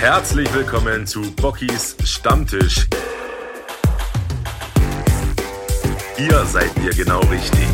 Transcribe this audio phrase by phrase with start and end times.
[0.00, 2.86] Herzlich willkommen zu Bockys Stammtisch.
[6.16, 7.68] Hier seid ihr genau richtig.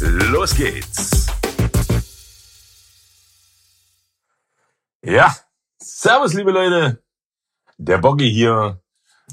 [0.00, 1.26] Los geht's.
[5.02, 5.36] Ja,
[5.76, 7.04] Servus liebe Leute.
[7.76, 8.80] Der Boggy hier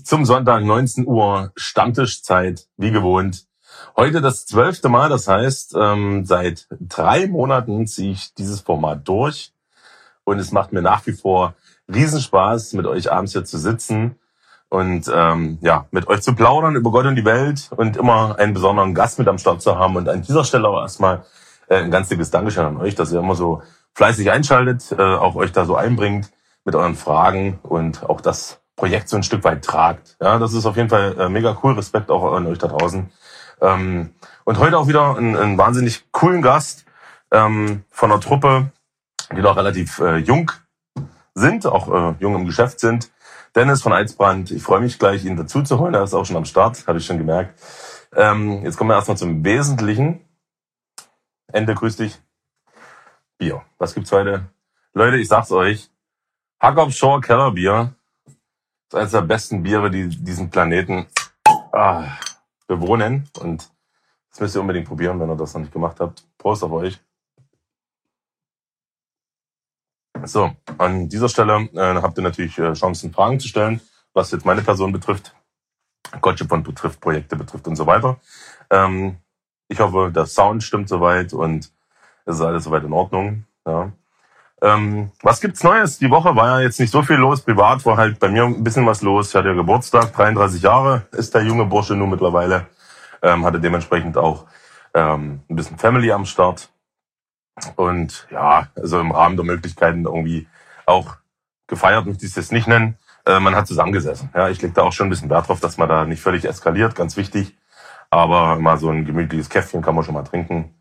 [0.03, 3.47] zum Sonntag 19 Uhr Stammtischzeit, wie gewohnt.
[3.95, 9.53] Heute das zwölfte Mal, das heißt, ähm, seit drei Monaten ziehe ich dieses Format durch
[10.23, 11.55] und es macht mir nach wie vor
[11.93, 14.15] Riesenspaß, mit euch abends hier zu sitzen
[14.69, 18.53] und ähm, ja, mit euch zu plaudern über Gott und die Welt und immer einen
[18.53, 19.97] besonderen Gast mit am Start zu haben.
[19.97, 21.25] Und an dieser Stelle aber erstmal
[21.67, 23.61] äh, ein ganz dickes Dankeschön an euch, dass ihr immer so
[23.93, 26.31] fleißig einschaltet, äh, auch euch da so einbringt
[26.63, 30.15] mit euren Fragen und auch das Projekt so ein Stück weit tragt.
[30.21, 31.73] Ja, das ist auf jeden Fall äh, mega cool.
[31.73, 33.11] Respekt auch an euch da draußen.
[33.61, 36.85] Ähm, und heute auch wieder einen, einen wahnsinnig coolen Gast
[37.31, 38.71] ähm, von einer Truppe,
[39.31, 40.51] die noch relativ äh, jung
[41.33, 43.11] sind, auch äh, jung im Geschäft sind.
[43.55, 45.93] Dennis von Eidsbrand, ich freue mich gleich, ihn dazu zu holen.
[45.93, 47.59] Er ist auch schon am Start, habe ich schon gemerkt.
[48.15, 50.25] Ähm, jetzt kommen wir erstmal zum Wesentlichen.
[51.51, 52.19] Ende, grüß dich.
[53.37, 53.61] Bier.
[53.77, 54.49] Was gibt's heute?
[54.93, 55.89] Leute, ich sag's euch.
[56.59, 57.95] Hackop Shore Kellerbier
[58.87, 61.07] ist eines der besten Biere, die diesen Planeten
[61.71, 62.05] ah,
[62.71, 63.29] bewohnen.
[63.39, 63.69] Und
[64.29, 66.25] das müsst ihr unbedingt probieren, wenn ihr das noch nicht gemacht habt.
[66.37, 66.99] Prost auf euch.
[70.23, 73.81] So, an dieser Stelle äh, habt ihr natürlich äh, Chancen, Fragen zu stellen,
[74.13, 75.35] was jetzt meine Person betrifft,
[76.21, 78.19] Gotchipon betrifft, Projekte betrifft und so weiter.
[78.69, 79.17] Ähm,
[79.67, 81.71] ich hoffe, der Sound stimmt soweit und
[82.25, 83.45] es ist alles soweit in Ordnung.
[83.65, 83.91] Ja.
[84.63, 85.97] Ähm, was gibt's Neues?
[85.97, 87.41] Die Woche war ja jetzt nicht so viel los.
[87.41, 89.29] Privat war halt bei mir ein bisschen was los.
[89.29, 92.67] Ich hatte ja Geburtstag, 33 Jahre ist der junge Bursche nun mittlerweile.
[93.23, 94.45] Ähm, hatte dementsprechend auch
[94.93, 96.69] ähm, ein bisschen Family am Start.
[97.75, 100.47] Und ja, also im Rahmen der Möglichkeiten irgendwie
[100.85, 101.17] auch
[101.67, 102.97] gefeiert, möchte ich es jetzt nicht nennen.
[103.25, 104.29] Äh, man hat zusammengesessen.
[104.35, 106.45] Ja, ich lege da auch schon ein bisschen Wert drauf, dass man da nicht völlig
[106.45, 107.57] eskaliert, ganz wichtig.
[108.09, 110.80] Aber mal so ein gemütliches Käffchen kann man schon mal trinken.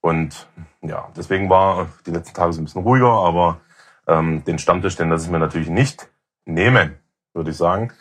[0.00, 0.46] Und
[0.82, 3.60] ja, deswegen war die letzten Tage so ein bisschen ruhiger, aber
[4.06, 6.08] ähm, den Stammtisch, den lasse ich mir natürlich nicht
[6.44, 6.96] nehmen,
[7.34, 7.92] würde ich sagen.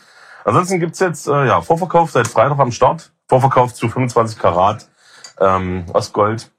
[0.45, 3.11] Ansonsten gibt's jetzt äh, ja, Vorverkauf seit Freitag am Start.
[3.27, 4.89] Vorverkauf zu 25 Karat
[5.39, 6.51] ähm, Ostgold.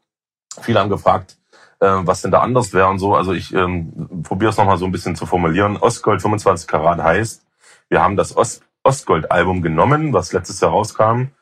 [0.61, 1.39] Viele haben gefragt,
[1.81, 3.15] äh, was denn da anders wäre und so.
[3.15, 5.79] Also ich ähm, probiere es nochmal so ein bisschen zu formulieren.
[5.79, 7.45] Ostgold 25 Karat heißt,
[7.89, 11.33] wir haben das Ost Ostgold-Album genommen, was letztes Jahr rauskam,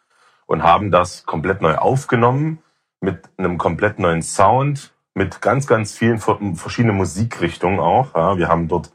[0.46, 2.58] und haben das komplett neu aufgenommen
[3.00, 8.14] mit einem komplett neuen Sound, mit ganz, ganz vielen verschiedenen Musikrichtungen auch.
[8.14, 8.92] Ja, wir haben dort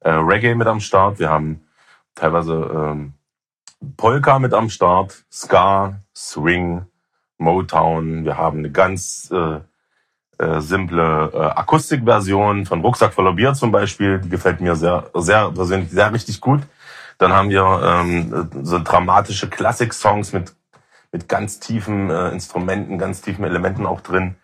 [0.00, 1.62] äh, Reggae mit am Start, wir haben
[2.14, 3.12] teilweise ähm,
[3.96, 6.86] Polka mit am Start, Ska, Swing,
[7.38, 8.24] Motown.
[8.24, 9.60] Wir haben eine ganz äh,
[10.42, 14.18] äh, simple äh, Akustikversion von Rucksack voller Bier zum Beispiel.
[14.18, 16.62] Die gefällt mir sehr, sehr persönlich sehr richtig gut.
[17.18, 20.54] Dann haben wir ähm, so dramatische Klassik-Songs mit
[21.12, 24.36] mit ganz tiefen äh, Instrumenten, ganz tiefen Elementen auch drin.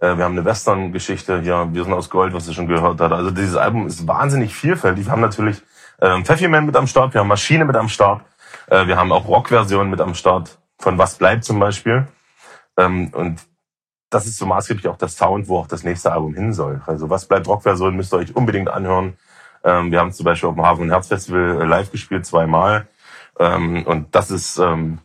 [0.00, 3.12] Äh, wir haben eine Western-Geschichte hier, Wir sind aus Gold, was ihr schon gehört habt.
[3.12, 5.06] Also dieses Album ist wahnsinnig vielfältig.
[5.06, 5.62] Wir haben natürlich
[5.98, 8.22] äh, Pfeffi Man mit am Start, wir haben Maschine mit am Start,
[8.66, 12.06] äh, wir haben auch Rock-Versionen mit am Start, von Was bleibt zum Beispiel.
[12.76, 13.40] Ähm, und
[14.10, 16.82] das ist so maßgeblich auch der Sound, wo auch das nächste Album hin soll.
[16.86, 19.16] Also Was bleibt Rock-Version müsst ihr euch unbedingt anhören.
[19.64, 22.88] Ähm, wir haben zum Beispiel auf dem Hafen- und Herzfestival äh, live gespielt, zweimal.
[23.38, 24.98] Ähm, und das ist ähm,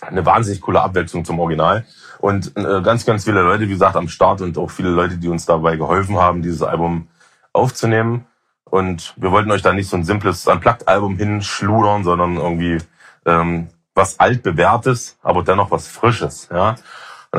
[0.00, 1.86] eine wahnsinnig coole Abwechslung zum Original.
[2.18, 5.28] Und äh, ganz, ganz viele Leute, wie gesagt, am Start und auch viele Leute, die
[5.28, 7.08] uns dabei geholfen haben, dieses Album
[7.52, 8.26] aufzunehmen.
[8.64, 12.78] Und wir wollten euch da nicht so ein simples Unplugged-Album hinschludern, sondern irgendwie
[13.24, 16.48] ähm, was altbewährtes, aber dennoch was Frisches.
[16.52, 16.70] Ja.
[16.70, 16.78] Und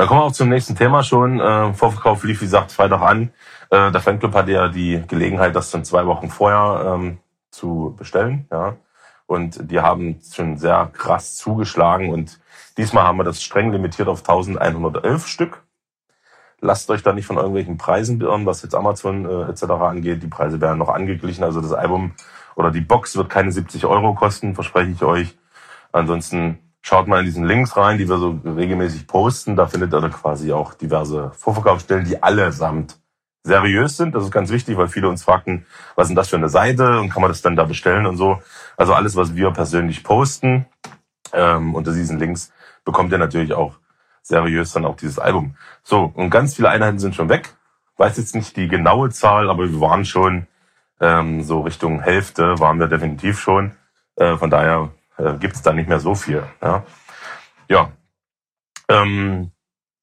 [0.00, 1.40] dann kommen wir auch zum nächsten Thema schon.
[1.40, 3.30] Äh, Vorverkauf lief, wie gesagt, Freitag an.
[3.70, 7.18] Äh, der Fanclub hatte ja die Gelegenheit, das dann zwei Wochen vorher ähm,
[7.50, 8.46] zu bestellen.
[8.50, 8.76] Ja.
[9.26, 12.40] Und die haben schon sehr krass zugeschlagen und
[12.78, 15.64] Diesmal haben wir das streng limitiert auf 1111 Stück.
[16.60, 19.64] Lasst euch da nicht von irgendwelchen Preisen beirren, was jetzt Amazon äh, etc.
[19.64, 20.22] angeht.
[20.22, 21.42] Die Preise werden noch angeglichen.
[21.42, 22.12] Also das Album
[22.54, 25.36] oder die Box wird keine 70 Euro kosten, verspreche ich euch.
[25.90, 29.56] Ansonsten schaut mal in diesen Links rein, die wir so regelmäßig posten.
[29.56, 32.98] Da findet ihr quasi auch diverse Vorverkaufsstellen, die allesamt
[33.42, 34.14] seriös sind.
[34.14, 35.66] Das ist ganz wichtig, weil viele uns fragten,
[35.96, 38.16] was ist denn das für eine Seite und kann man das dann da bestellen und
[38.16, 38.40] so.
[38.76, 40.66] Also alles, was wir persönlich posten
[41.32, 42.52] ähm, unter diesen Links,
[42.84, 43.76] bekommt ihr natürlich auch
[44.22, 45.56] seriös dann auch dieses Album.
[45.82, 47.54] So, und ganz viele Einheiten sind schon weg.
[47.96, 50.46] Weiß jetzt nicht die genaue Zahl, aber wir waren schon
[51.00, 53.72] ähm, so Richtung Hälfte, waren wir definitiv schon.
[54.16, 56.42] Äh, von daher äh, gibt es da nicht mehr so viel.
[56.62, 56.84] Ja.
[57.68, 57.92] ja.
[58.88, 59.50] Ähm,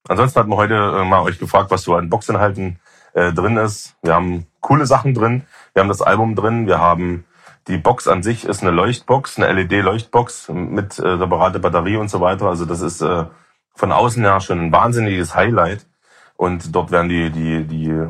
[0.07, 2.79] ansonsten hat man heute äh, mal euch gefragt, was so an Boxinhalten
[3.13, 3.95] äh, drin ist.
[4.01, 5.43] Wir haben coole Sachen drin.
[5.73, 6.67] Wir haben das Album drin.
[6.67, 7.25] Wir haben
[7.67, 12.21] die Box an sich ist eine Leuchtbox, eine LED-Leuchtbox mit äh, separate Batterie und so
[12.21, 12.47] weiter.
[12.47, 13.25] Also das ist äh,
[13.73, 15.87] von außen her schon ein wahnsinniges Highlight.
[16.37, 18.07] Und dort werden die, die, die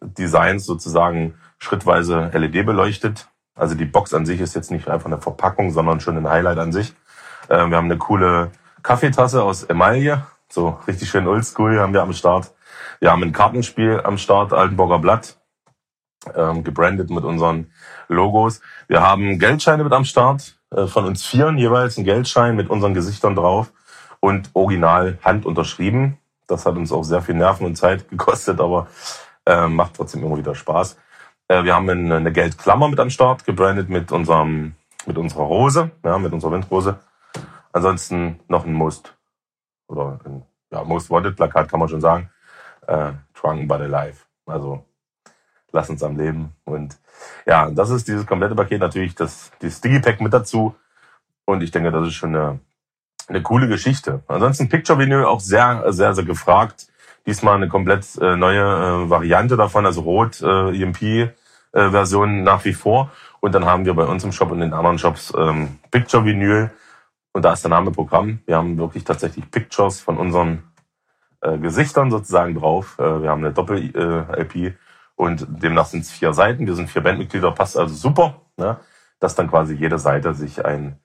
[0.00, 3.28] Designs sozusagen schrittweise LED beleuchtet.
[3.54, 6.58] Also die Box an sich ist jetzt nicht einfach eine Verpackung, sondern schon ein Highlight
[6.58, 6.94] an sich.
[7.48, 8.52] Äh, wir haben eine coole
[8.82, 12.52] Kaffeetasse aus Emaille, so richtig schön oldschool haben wir am Start.
[13.00, 15.38] Wir haben ein Kartenspiel am Start, Altenburger Blatt,
[16.34, 17.72] ähm, gebrandet mit unseren
[18.12, 18.60] Logos.
[18.88, 22.94] Wir haben Geldscheine mit am Start, äh, von uns vieren jeweils ein Geldschein mit unseren
[22.94, 23.72] Gesichtern drauf
[24.20, 26.18] und original handunterschrieben.
[26.46, 28.86] Das hat uns auch sehr viel Nerven und Zeit gekostet, aber
[29.46, 30.96] äh, macht trotzdem immer wieder Spaß.
[31.48, 34.74] Äh, wir haben eine, eine Geldklammer mit am Start, gebrandet mit unserem,
[35.06, 36.98] mit unserer Rose, ja, mit unserer Windrose.
[37.72, 39.14] Ansonsten noch ein Most
[39.88, 42.30] oder ein ja, Most Wanted Plakat kann man schon sagen.
[42.86, 44.18] Äh, Drunken but Alive.
[44.46, 44.84] Also
[45.72, 46.52] lass uns am Leben.
[46.64, 46.96] Und
[47.46, 50.74] ja, das ist dieses komplette Paket natürlich das die Sticky Pack mit dazu.
[51.44, 52.60] Und ich denke, das ist schon eine,
[53.28, 54.22] eine coole Geschichte.
[54.28, 56.86] Ansonsten Picture Vinyl auch sehr, sehr, sehr gefragt.
[57.26, 61.26] Diesmal eine komplett äh, neue äh, Variante davon, also Rot äh, EMP äh,
[61.72, 63.10] nach wie vor.
[63.40, 66.70] Und dann haben wir bei uns im Shop und in anderen Shops ähm, Picture Vinyl.
[67.32, 68.40] Und da ist der Name Programm.
[68.46, 70.64] Wir haben wirklich tatsächlich Pictures von unseren
[71.40, 72.96] äh, Gesichtern sozusagen drauf.
[72.98, 74.74] Äh, wir haben eine Doppel-LP
[75.22, 76.66] und demnach sind es vier Seiten.
[76.66, 78.80] Wir sind vier Bandmitglieder, passt also super, ne?
[79.20, 80.98] dass dann quasi jede Seite sich ein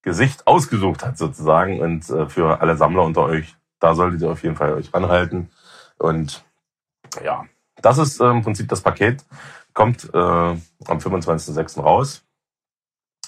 [0.00, 1.80] Gesicht ausgesucht hat sozusagen.
[1.80, 5.50] Und äh, für alle Sammler unter euch, da solltet ihr auf jeden Fall euch ranhalten.
[5.98, 6.42] Und
[7.22, 7.44] ja,
[7.82, 9.22] das ist äh, im Prinzip das Paket.
[9.74, 11.82] Kommt äh, am 25.06.
[11.82, 12.24] raus.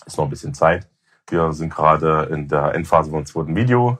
[0.07, 0.89] Ist noch ein bisschen Zeit.
[1.29, 3.99] Wir sind gerade in der Endphase vom zweiten Video.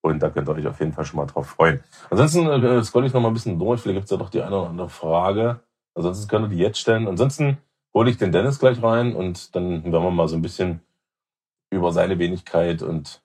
[0.00, 1.82] Und da könnt ihr euch auf jeden Fall schon mal drauf freuen.
[2.10, 3.80] Ansonsten äh, scroll ich noch mal ein bisschen durch.
[3.80, 5.60] Vielleicht gibt's ja doch die eine oder andere Frage.
[5.94, 7.08] Ansonsten könnt ihr die jetzt stellen.
[7.08, 7.58] Ansonsten
[7.94, 10.80] hole ich den Dennis gleich rein und dann werden wir mal so ein bisschen
[11.70, 13.22] über seine Wenigkeit und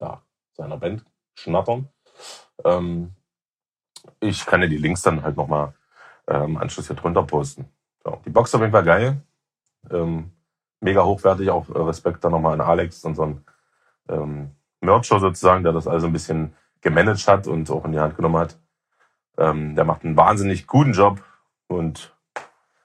[0.00, 1.04] ja, seiner Band
[1.34, 1.88] schnattern.
[2.64, 3.12] Ähm,
[4.20, 5.74] ich kann ja die Links dann halt nochmal
[6.26, 7.66] äh, im Anschluss hier drunter posten.
[8.02, 9.22] So, die Box auf jeden Fall geil.
[9.90, 10.32] Ähm,
[10.80, 13.44] mega hochwertig, auch äh, Respekt dann nochmal an Alex, unseren
[14.08, 14.50] ähm,
[14.84, 18.36] Mercher sozusagen, der das also ein bisschen gemanagt hat und auch in die Hand genommen
[18.36, 18.58] hat.
[19.36, 21.22] Ähm, der macht einen wahnsinnig guten Job
[21.66, 22.14] und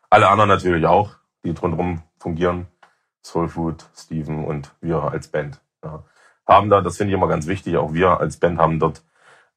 [0.10, 2.68] alle anderen natürlich auch, die drumherum fungieren.
[3.22, 5.62] Soulfood, Steven und wir als Band.
[5.84, 6.04] Ja.
[6.48, 9.04] Haben da, das finde ich immer ganz wichtig, auch wir als Band haben dort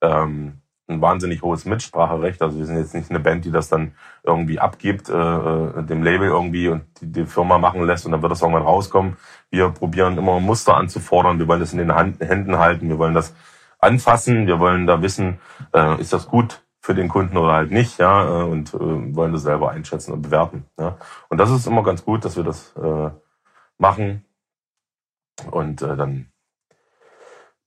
[0.01, 0.62] ähm,
[0.93, 2.43] ein wahnsinnig hohes Mitspracherecht.
[2.43, 3.93] Also wir sind jetzt nicht eine Band, die das dann
[4.23, 8.23] irgendwie abgibt, äh, äh, dem Label irgendwie und die, die Firma machen lässt und dann
[8.23, 9.17] wird das irgendwann rauskommen.
[9.51, 11.39] Wir probieren immer Muster anzufordern.
[11.39, 12.89] Wir wollen das in den Hand, Händen halten.
[12.89, 13.35] Wir wollen das
[13.79, 14.47] anfassen.
[14.47, 15.39] Wir wollen da wissen,
[15.75, 19.33] äh, ist das gut für den Kunden oder halt nicht, ja, äh, und äh, wollen
[19.33, 20.67] das selber einschätzen und bewerten.
[20.79, 20.99] Ja.
[21.29, 23.11] Und das ist immer ganz gut, dass wir das äh,
[23.79, 24.25] machen.
[25.51, 26.32] Und äh, dann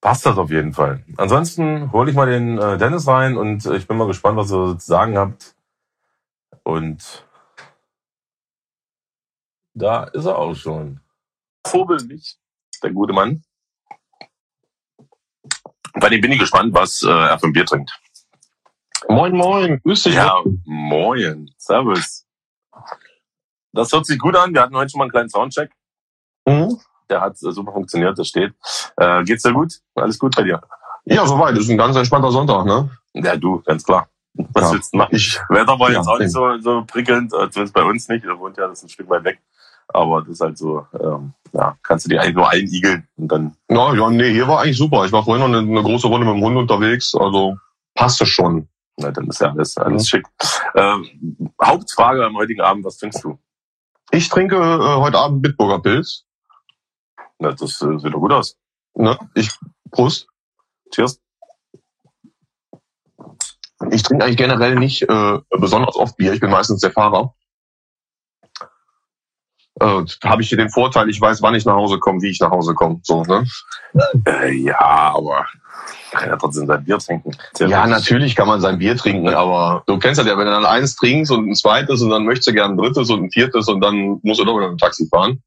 [0.05, 1.03] passt das auf jeden Fall.
[1.17, 4.77] Ansonsten hole ich mal den äh, Dennis rein und ich bin mal gespannt, was ihr
[4.77, 5.55] zu sagen habt.
[6.61, 7.25] Und
[9.73, 10.99] da ist er auch schon.
[11.65, 12.37] Vorbildlich,
[12.83, 13.43] der gute Mann.
[15.93, 17.99] Bei dem bin ich gespannt, was äh, er für ein Bier trinkt.
[19.09, 20.13] Moin, moin, grüß dich.
[20.13, 22.27] Ja, moin, servus.
[23.71, 24.53] Das hört sich gut an.
[24.53, 25.71] Wir hatten heute schon mal einen kleinen Soundcheck.
[26.45, 26.79] Mhm.
[27.09, 28.53] Der hat äh, super funktioniert, das steht.
[28.97, 29.73] Äh, geht's dir gut?
[29.95, 30.61] Alles gut bei dir?
[31.05, 31.57] Ja, soweit.
[31.57, 32.89] Ist ein ganz entspannter Sonntag, ne?
[33.13, 34.07] Ja, du, ganz klar.
[34.33, 35.15] Was ja, willst du machen?
[35.15, 38.25] Ich, Wetter war ja, jetzt auch nicht so, so prickelnd, äh, zumindest bei uns nicht.
[38.25, 39.39] Er wohnt ja, das ist ein Stück weit weg.
[39.87, 43.55] Aber das ist halt so, ähm, ja, kannst du dir eigentlich nur einigeln und dann.
[43.69, 45.05] Ja, ja, nee, hier war eigentlich super.
[45.05, 47.57] Ich war vorhin noch eine, eine große Runde mit dem Hund unterwegs, also
[47.93, 48.67] passte schon.
[48.97, 50.05] Na, dann ist ja alles, alles mhm.
[50.07, 50.25] schick.
[50.75, 53.37] Ähm, Hauptfrage am heutigen Abend, was trinkst du?
[54.11, 56.25] Ich trinke äh, heute Abend Bitburger Pilz.
[57.39, 58.57] Na, das äh, sieht doch gut aus.
[58.95, 59.17] Ne?
[59.33, 59.49] Ich,
[59.91, 60.27] Prost.
[60.93, 61.19] Cheers.
[63.91, 66.33] Ich trinke eigentlich generell nicht äh, besonders oft Bier.
[66.33, 67.33] Ich bin meistens der Fahrer.
[69.81, 72.39] Äh, habe ich hier den Vorteil, ich weiß, wann ich nach Hause komme, wie ich
[72.39, 73.01] nach Hause komme.
[73.03, 73.45] So, ne?
[74.25, 75.45] Äh, ja, aber
[76.11, 77.31] kann ja trotzdem sein Bier trinken.
[77.53, 77.99] Sehr ja, richtig.
[77.99, 81.31] natürlich kann man sein Bier trinken, aber du kennst ja, wenn du dann eins trinkst
[81.31, 84.19] und ein zweites und dann möchtest du gerne ein drittes und ein viertes und dann
[84.23, 85.43] musst du doch wieder mit dem Taxi fahren.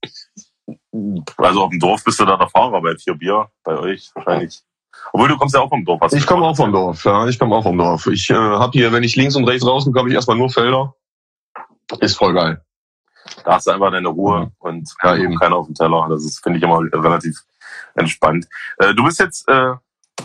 [1.36, 4.62] Also auf dem Dorf bist du da der Fahrer bei vier Bier, bei euch wahrscheinlich.
[5.12, 6.12] Obwohl du kommst ja auch vom Dorf.
[6.12, 8.06] Ich komme auch vom Dorf, ja, ich komme auch vom Dorf.
[8.06, 10.94] Ich äh, habe hier, wenn ich links und rechts rauskomme, habe ich erstmal nur Felder.
[12.00, 12.62] Ist voll geil.
[13.44, 14.52] Da hast du einfach deine Ruhe mhm.
[14.58, 16.06] und ja, eben keiner auf dem Teller.
[16.08, 17.36] Das ist, finde ich, immer relativ
[17.94, 18.46] entspannt.
[18.78, 19.74] Äh, du bist jetzt äh,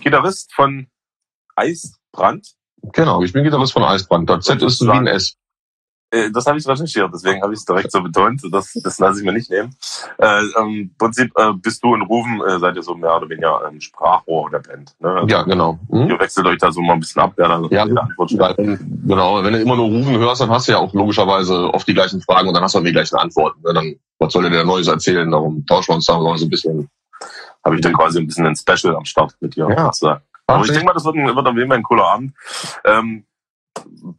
[0.01, 0.87] Gitarrist von
[1.55, 2.55] Eisbrand.
[2.93, 4.29] Genau, ich bin Gitarrist von Eisbrand.
[4.29, 5.37] Das Z ist wie ein S.
[6.13, 8.41] Äh, Das habe ich recherchiert, deswegen habe ich es direkt so betont.
[8.51, 9.75] Das, das lasse ich mir nicht nehmen.
[10.19, 13.65] Äh, Im Prinzip äh, bist du und Rufen, äh, seid ihr so mehr oder weniger
[13.65, 14.93] ein Sprachrohr der Band.
[14.99, 15.09] Ne?
[15.09, 15.79] Also Ja, genau.
[15.89, 16.09] Hm?
[16.09, 18.57] Ihr wechselt euch da so mal ein bisschen ab, wer da Ja, jede Antwort stellt.
[18.57, 21.93] Genau, wenn du immer nur Rufen hörst, dann hast du ja auch logischerweise oft die
[21.93, 23.61] gleichen Fragen und dann hast du auch die gleichen Antworten.
[23.63, 23.73] Ne?
[23.73, 25.29] Dann, was soll der dir Neues erzählen?
[25.29, 26.89] Darum tauschen wir uns da mal so ein bisschen.
[27.65, 29.67] Habe ich dann quasi ein bisschen ein Special am Start mit dir.
[29.69, 29.85] Ja.
[29.85, 30.21] sozusagen.
[30.47, 32.33] Aber ich denke mal, das wird, ein, wird auf jeden Fall ein cooler Abend.
[32.83, 33.25] Ähm,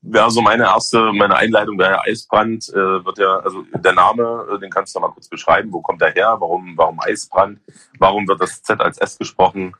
[0.02, 4.46] wäre so meine erste, meine Einleitung wäre ja Eisbrand, äh, wird ja, also der Name,
[4.52, 5.72] äh, den kannst du mal kurz beschreiben.
[5.72, 6.36] Wo kommt der her?
[6.38, 7.60] Warum, warum Eisbrand?
[7.98, 9.74] Warum wird das Z als S gesprochen?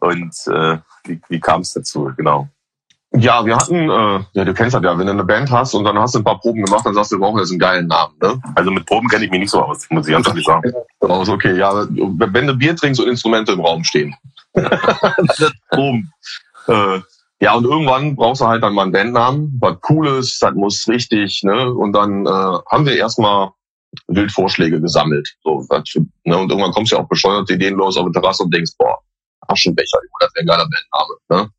[0.00, 2.10] Und äh, wie, wie kam es dazu?
[2.16, 2.48] Genau.
[3.14, 5.84] Ja, wir hatten, äh, ja, du kennst das ja, wenn du eine Band hast und
[5.84, 7.86] dann hast du ein paar Proben gemacht, dann sagst du, wir brauchen jetzt einen geilen
[7.86, 8.14] Namen.
[8.22, 8.40] Ne?
[8.54, 10.72] Also mit Proben kenne ich mich nicht so aus, muss ich ganz ehrlich sagen.
[11.02, 14.14] Raus, okay, ja, wenn du Bier trinkst und Instrumente im Raum stehen.
[15.70, 16.10] Proben.
[16.68, 17.00] Äh,
[17.42, 21.42] ja, und irgendwann brauchst du halt dann mal einen Bandnamen, was Cooles, das muss richtig,
[21.42, 21.74] ne?
[21.74, 23.50] Und dann äh, haben wir erstmal
[24.06, 25.28] wild Vorschläge gesammelt.
[25.42, 26.38] So, für, ne?
[26.38, 28.96] Und irgendwann kommst du ja auch bescheuerte Ideen los auf die Terrasse und denkst, boah,
[29.48, 31.14] Aschenbecher, das wäre ein geiler Bandname.
[31.30, 31.50] Ne?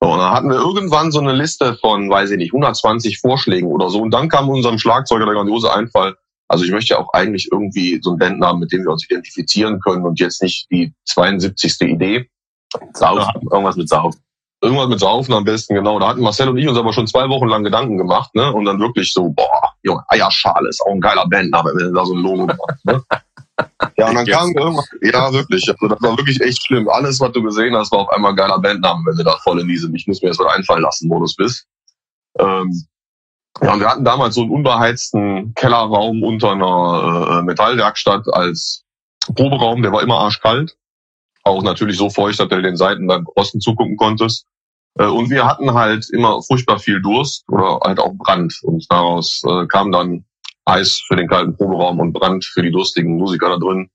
[0.00, 3.68] So, und dann hatten wir irgendwann so eine Liste von, weiß ich nicht, 120 Vorschlägen
[3.68, 4.02] oder so.
[4.02, 6.16] Und dann kam unserem Schlagzeuger der grandiose Einfall,
[6.48, 9.78] also ich möchte ja auch eigentlich irgendwie so einen Bandnamen, mit dem wir uns identifizieren
[9.78, 11.80] können und jetzt nicht die 72.
[11.82, 12.28] Idee.
[12.92, 14.16] Sauf, irgendwas mit Sauf.
[14.62, 15.98] Irgendwas mit Saufen am besten, genau.
[15.98, 18.52] Da hatten Marcel und ich uns aber schon zwei Wochen lang Gedanken gemacht, ne?
[18.52, 22.04] Und dann wirklich so, boah, Junge, Eierschale ist auch ein geiler Bandname, wenn du da
[22.04, 23.02] so ein Logo machst, ne?
[23.96, 26.88] Ja, und dann kam irgendwas, ja, wirklich, also das war wirklich echt schlimm.
[26.88, 29.60] Alles, was du gesehen hast, war auf einmal ein geiler Bandname, wenn du da voll
[29.60, 31.66] in diesem, ich muss mir das was einfallen lassen, Modus bist.
[32.38, 32.86] Ähm,
[33.60, 38.84] ja, und wir hatten damals so einen unbeheizten Kellerraum unter einer äh, Metallwerkstatt als
[39.34, 40.76] Proberaum, der war immer arschkalt.
[41.44, 44.46] Auch natürlich so feucht, dass du den Seiten beim Osten zugucken konntest.
[44.98, 48.54] Äh, Und wir hatten halt immer furchtbar viel Durst oder halt auch Brand.
[48.62, 50.24] Und daraus äh, kam dann
[50.64, 53.88] Eis für den kalten Proberaum und Brand für die durstigen Musiker da drin.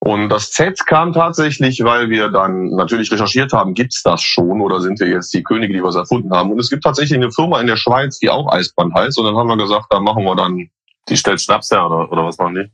[0.00, 4.80] Und das Z kam tatsächlich, weil wir dann natürlich recherchiert haben, gibt's das schon oder
[4.82, 6.52] sind wir jetzt die Könige, die was erfunden haben?
[6.52, 9.18] Und es gibt tatsächlich eine Firma in der Schweiz, die auch Eisbrand heißt.
[9.18, 10.68] Und dann haben wir gesagt, da machen wir dann,
[11.08, 12.70] Die stellt Schnaps her oder, oder was machen die?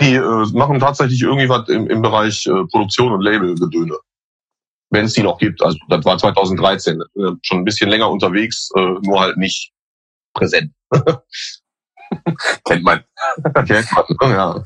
[0.00, 3.96] die äh, machen tatsächlich irgendwie was im, im Bereich äh, Produktion und Labelgedöne.
[4.90, 5.62] Wenn es die noch gibt.
[5.62, 7.04] Also das war 2013, äh,
[7.42, 9.72] schon ein bisschen länger unterwegs, äh, nur halt nicht
[10.34, 10.72] präsent.
[12.64, 13.04] Kennt man.
[13.44, 13.84] Okay.
[14.22, 14.62] ja,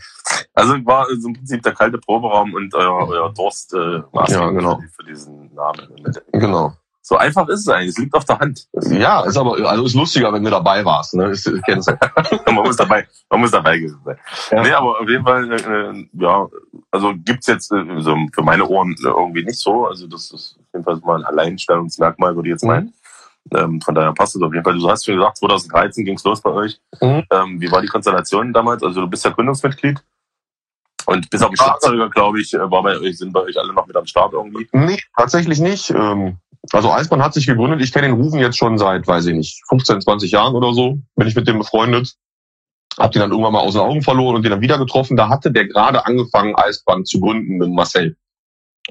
[0.54, 4.80] Also war so im Prinzip der kalte Proberaum und euer, euer Durst äh, Ja, genau.
[4.94, 5.88] für diesen Namen.
[6.32, 6.76] genau.
[7.04, 7.88] So einfach ist es eigentlich.
[7.90, 8.68] Es liegt auf der Hand.
[8.90, 11.14] Ja, ist aber also ist lustiger, wenn du dabei warst.
[11.14, 11.30] Ne?
[11.30, 11.98] Ist, kennst du.
[12.46, 14.18] man muss dabei, man muss dabei gewesen sein.
[14.52, 14.62] Ja.
[14.62, 16.48] Nee, aber auf jeden Fall, äh, ja,
[16.92, 19.86] also gibt's jetzt äh, so für meine Ohren äh, irgendwie nicht so.
[19.86, 22.68] Also das ist auf jeden Fall mal ein Alleinstellungsmerkmal, würde ich jetzt Mhm.
[22.68, 22.94] meinen.
[23.56, 24.78] Ähm, von daher passt es auf jeden Fall.
[24.78, 26.80] Du hast schon gesagt, 2013 ging's los bei euch.
[27.00, 27.24] Mhm.
[27.32, 28.84] Ähm, wie war die Konstellation damals?
[28.84, 30.00] Also du bist ja Gründungsmitglied.
[31.06, 31.56] Und bis auf den.
[31.56, 34.32] Schlagzeuger, glaube ich, äh, war bei euch, sind bei euch alle noch mit am Start
[34.34, 34.68] irgendwie.
[34.72, 35.90] Nee, tatsächlich nicht.
[35.90, 36.36] Ähm,
[36.70, 37.82] Also Eisbahn hat sich gegründet.
[37.82, 40.98] Ich kenne den Rufen jetzt schon seit, weiß ich nicht, 15, 20 Jahren oder so.
[41.16, 42.14] Bin ich mit dem befreundet.
[42.98, 45.16] Hab den dann irgendwann mal aus den Augen verloren und den dann wieder getroffen.
[45.16, 48.16] Da hatte der gerade angefangen, Eisbahn zu gründen mit Marcel.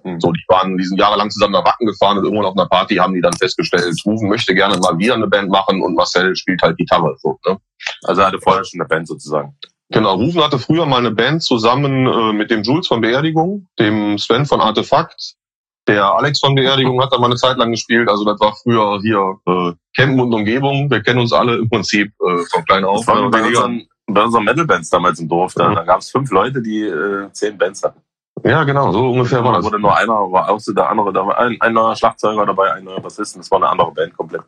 [0.03, 0.19] Mhm.
[0.19, 2.95] So, die waren, die sind jahrelang zusammen nach Wacken gefahren und irgendwann auf einer Party
[2.95, 6.61] haben die dann festgestellt, Rufen möchte gerne mal wieder eine Band machen und Marcel spielt
[6.61, 7.15] halt Gitarre.
[7.19, 7.57] So, ne?
[8.03, 9.55] Also er hatte vorher schon eine Band sozusagen.
[9.89, 14.17] Genau, Rufen hatte früher mal eine Band zusammen äh, mit dem Jules von Beerdigung, dem
[14.17, 15.35] Sven von Artefakt,
[15.87, 18.07] der Alex von Beerdigung hat da mal eine Zeit lang gespielt.
[18.09, 20.89] Also das war früher hier äh, Campen und Umgebung.
[20.89, 23.05] Wir kennen uns alle im Prinzip äh, von klein auf.
[23.05, 23.47] Das bei weniger.
[23.65, 25.53] unseren, bei unseren Metal-Bands damals im Dorf.
[25.55, 25.75] Da, Mhm.
[25.75, 27.99] da gab es fünf Leute, die äh, zehn Bands hatten.
[28.43, 29.65] Ja, genau, so ungefähr war Da das.
[29.65, 32.73] wurde nur einer, war auch so der andere, da war ein, ein neuer Schlagzeuger dabei,
[32.73, 34.41] ein neuer Bassist, und das war eine andere Band komplett.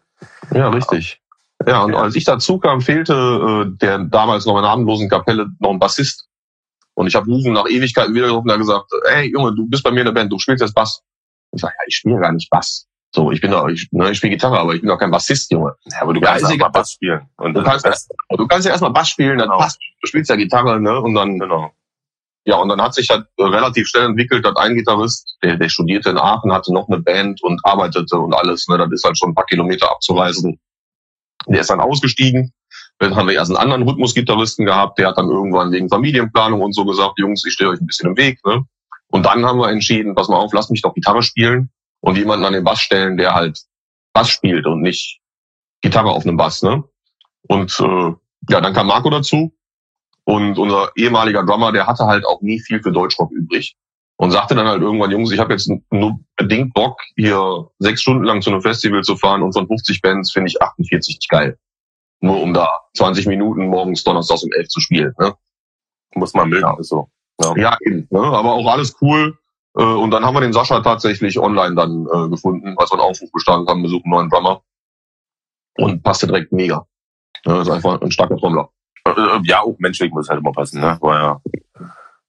[0.52, 1.22] Ja, richtig.
[1.68, 5.48] Ja, und als ich dazu kam, fehlte äh, der damals noch in der namenlosen Kapelle
[5.60, 6.28] noch ein Bassist.
[6.96, 9.92] Und ich habe Rufen nach Ewigkeiten wieder gerufen und gesagt, ey Junge, du bist bei
[9.92, 11.02] mir in der Band, du spielst jetzt Bass.
[11.54, 12.88] Ich sag, ja, ich spiele gar nicht Bass.
[13.16, 15.52] So, ich bin doch, ich, ne, ich spiele Gitarre, aber ich bin doch kein Bassist,
[15.52, 15.76] Junge.
[15.86, 16.72] Ja, aber du Ja, kannst einfach egal.
[16.72, 17.22] Bass spielen.
[17.38, 19.60] Und Du kannst, erst, du kannst ja erstmal Bass spielen, dann Genau.
[19.60, 19.80] passt.
[20.02, 21.00] Du spielst ja Gitarre, ne?
[21.00, 21.72] Und dann, genau.
[22.46, 26.10] ja, und dann hat sich halt relativ schnell entwickelt, dass ein Gitarrist, der, der studierte
[26.10, 28.80] in Aachen, hatte noch eine Band und arbeitete und alles, ne?
[28.80, 30.60] Das ist halt schon ein paar Kilometer abzureisen.
[31.48, 32.52] Der ist dann ausgestiegen.
[33.00, 36.74] Dann haben wir erst einen anderen Rhythmusgitarristen gehabt, der hat dann irgendwann wegen Familienplanung und
[36.74, 38.66] so gesagt, Jungs, ich stehe euch ein bisschen im Weg, ne?
[39.14, 42.46] Und dann haben wir entschieden, pass mal auf, lass mich doch Gitarre spielen und jemanden
[42.46, 43.60] an den Bass stellen, der halt
[44.12, 45.22] Bass spielt und nicht
[45.82, 46.84] Gitarre auf einem Bass, ne?
[47.44, 48.14] Und äh,
[48.50, 49.54] ja, dann kam Marco dazu
[50.24, 53.76] und unser ehemaliger Drummer, der hatte halt auch nie viel für Deutschrock übrig.
[54.18, 58.24] und sagte dann halt irgendwann, Jungs, ich habe jetzt nur bedingt Bock, hier sechs Stunden
[58.24, 61.60] lang zu einem Festival zu fahren und von 50 Bands finde ich 48 geil.
[62.22, 65.14] Nur um da 20 Minuten morgens donnerstags um 11 zu spielen.
[65.20, 65.36] Ne?
[66.16, 66.78] Muss man mögen, Ja.
[66.80, 67.10] ist so.
[67.56, 68.08] Ja, eben.
[68.10, 68.20] Ne?
[68.20, 69.38] Aber auch alles cool.
[69.78, 73.10] Äh, Und dann haben wir den Sascha tatsächlich online dann äh, gefunden, als wir einen
[73.10, 74.62] Aufruf gestartet haben, wir suchen einen neuen Drummer.
[75.78, 76.86] Und passte direkt mega.
[77.46, 78.70] Ja, ist einfach ein starker Trommler.
[79.06, 80.98] Äh, äh, Ja, auch menschlich muss halt immer passen, ne?
[81.02, 81.42] Weil ja,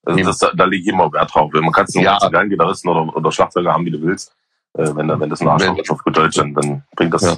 [0.06, 1.50] also das, da lege ich immer Wert drauf.
[1.52, 2.18] Man kann es nur Ja.
[2.20, 2.28] ja.
[2.28, 4.34] geilen Gitarristen oder, oder Schlagzeuger haben, wie du willst.
[4.76, 7.22] Äh, wenn, da- wenn das ein Arschloch ist auf gut Deutsch, dann, dann bringt das
[7.22, 7.36] Ja.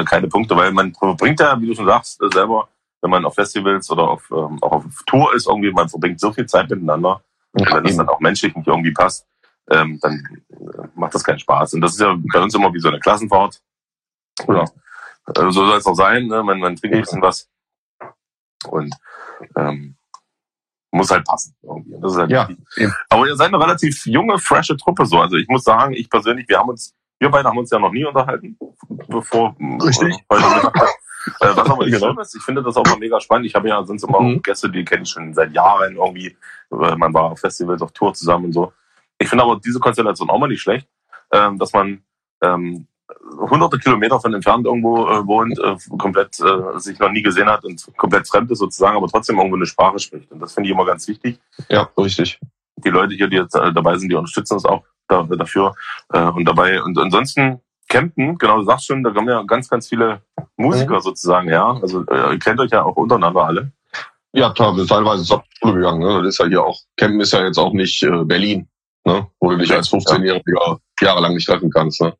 [0.00, 2.68] äh, keine Punkte, weil man verbringt ja, wie du schon sagst, selber,
[3.04, 6.32] wenn man auf Festivals oder auf, ähm, auch auf Tour ist, irgendwie, man verbringt so
[6.32, 7.22] viel Zeit miteinander.
[7.52, 7.98] Und wenn das eben.
[7.98, 9.26] dann auch menschlich nicht irgendwie passt,
[9.70, 11.74] ähm, dann äh, macht das keinen Spaß.
[11.74, 13.60] Und das ist ja bei uns immer wie so eine Klassenfahrt.
[14.48, 14.62] Ja.
[14.62, 16.26] Äh, so soll es auch sein.
[16.26, 16.42] Ne?
[16.42, 17.46] Man, man trinkt ein bisschen was.
[18.68, 18.94] Und
[19.54, 19.96] ähm,
[20.90, 21.54] muss halt passen.
[21.62, 22.00] Irgendwie.
[22.00, 22.94] Das ist halt Ja, eben.
[23.10, 25.20] Aber ihr seid eine relativ junge, frische Truppe so.
[25.20, 27.92] Also ich muss sagen, ich persönlich, wir haben uns, wir beide haben uns ja noch
[27.92, 28.56] nie unterhalten,
[29.08, 30.16] bevor Richtig.
[30.30, 30.88] heute Mittag.
[31.40, 32.06] Äh, was aber nicht Genau.
[32.06, 33.46] schlimm ist, ich finde das auch mal mega spannend.
[33.46, 34.38] Ich habe ja sonst immer Mhm.
[34.38, 36.36] auch Gäste, die kenne ich schon seit Jahren irgendwie.
[36.70, 38.72] Äh, Man war auf Festivals, auf Tour zusammen und so.
[39.18, 40.88] Ich finde aber diese Konstellation auch mal nicht schlecht,
[41.32, 42.02] ähm, dass man
[42.42, 42.86] ähm,
[43.38, 47.64] hunderte Kilometer von entfernt irgendwo äh, wohnt, äh, komplett äh, sich noch nie gesehen hat
[47.64, 50.30] und komplett fremd ist sozusagen, aber trotzdem irgendwo eine Sprache spricht.
[50.32, 51.38] Und das finde ich immer ganz wichtig.
[51.68, 52.38] Ja, richtig.
[52.78, 55.74] Die Leute hier, die jetzt äh, dabei sind, die unterstützen uns auch da, dafür
[56.12, 56.82] äh, und dabei.
[56.82, 60.20] Und ansonsten campen, genau, du sagst schon, da kommen ja ganz, ganz viele
[60.56, 61.78] Musiker sozusagen, ja.
[61.80, 63.72] Also äh, ihr kennt euch ja auch untereinander alle.
[64.32, 66.00] Ja, klar, wir sind teilweise zur Schule gegangen.
[66.00, 66.22] Ne?
[66.22, 68.68] Das ist ja hier auch, Campen ist ja jetzt auch nicht äh, Berlin,
[69.04, 69.26] ne?
[69.40, 72.00] wo du dich als 15-Jähriger jahrelang nicht treffen kannst.
[72.00, 72.12] Ne?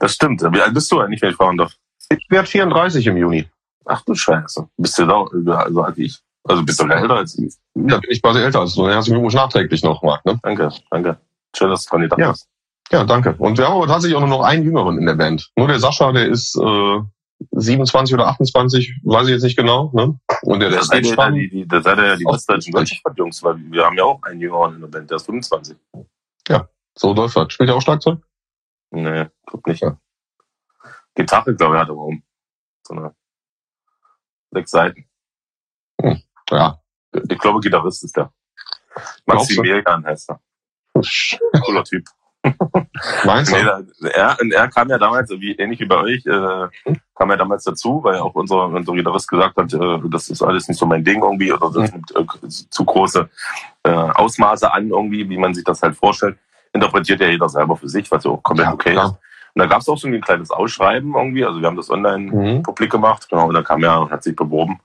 [0.00, 0.42] Das stimmt.
[0.42, 1.74] Wie alt bist du eigentlich, wenn ich fragen darf?
[2.10, 3.48] Ich werde 34 im Juni.
[3.84, 4.68] Ach du Scheiße.
[4.76, 5.24] Bist du da
[5.70, 6.18] so alt wie ich?
[6.44, 7.54] Also bist du älter als ich?
[7.74, 8.88] Ja, bin ich quasi älter als du.
[8.88, 10.24] Herzlichen Glückwunsch nachträglich noch, Marc.
[10.24, 10.38] Ne?
[10.42, 11.18] Danke, danke.
[11.56, 12.28] Schön, dass du dran gedacht Ja.
[12.28, 12.48] hast.
[12.90, 13.34] Ja, danke.
[13.38, 15.50] Und wir haben aber tatsächlich auch nur noch einen Jüngeren in der Band.
[15.56, 17.00] Nur der Sascha, der ist äh,
[17.52, 19.90] 27 oder 28, weiß ich jetzt nicht genau.
[19.94, 20.18] Ne?
[20.42, 22.34] Und der Da Rest seid ihr ja die, die, da seid ihr ja die Auch
[22.34, 25.76] westdeutschen Deutschland-Jungs, weil wir haben ja auch einen Jüngeren in der Band, der ist 25.
[26.96, 27.52] so läuft das.
[27.52, 28.20] Spielt er auch Schlagzeug?
[28.90, 29.82] Nee, guck nicht.
[29.82, 29.98] Ja.
[31.14, 32.24] Gitarre, glaube ich, hat er oben.
[32.86, 33.14] So eine
[34.50, 35.04] sechs Seiten.
[36.50, 36.80] Ja.
[37.12, 38.32] Ich glaube, Gitarrist ist der.
[39.26, 40.40] Maximilian heißt er.
[41.62, 42.04] Cooler Typ.
[43.24, 43.56] Meinst du?
[43.56, 47.36] Nee, da, er, er kam ja damals, wie, ähnlich wie bei euch, äh, kam er
[47.36, 50.86] damals dazu, weil auch unser, unser Gitarrist gesagt hat, äh, das ist alles nicht so
[50.86, 53.28] mein Ding irgendwie oder das nimmt äh, zu große
[53.84, 56.36] äh, Ausmaße an irgendwie, wie man sich das halt vorstellt.
[56.72, 59.06] Interpretiert ja jeder selber für sich, was ja auch komplett Ja, okay klar.
[59.06, 59.12] ist.
[59.54, 62.30] Und da gab es auch so ein kleines Ausschreiben irgendwie, also wir haben das online
[62.30, 62.62] Mhm.
[62.62, 64.78] publik gemacht, genau, und dann kam er und hat sich beworben.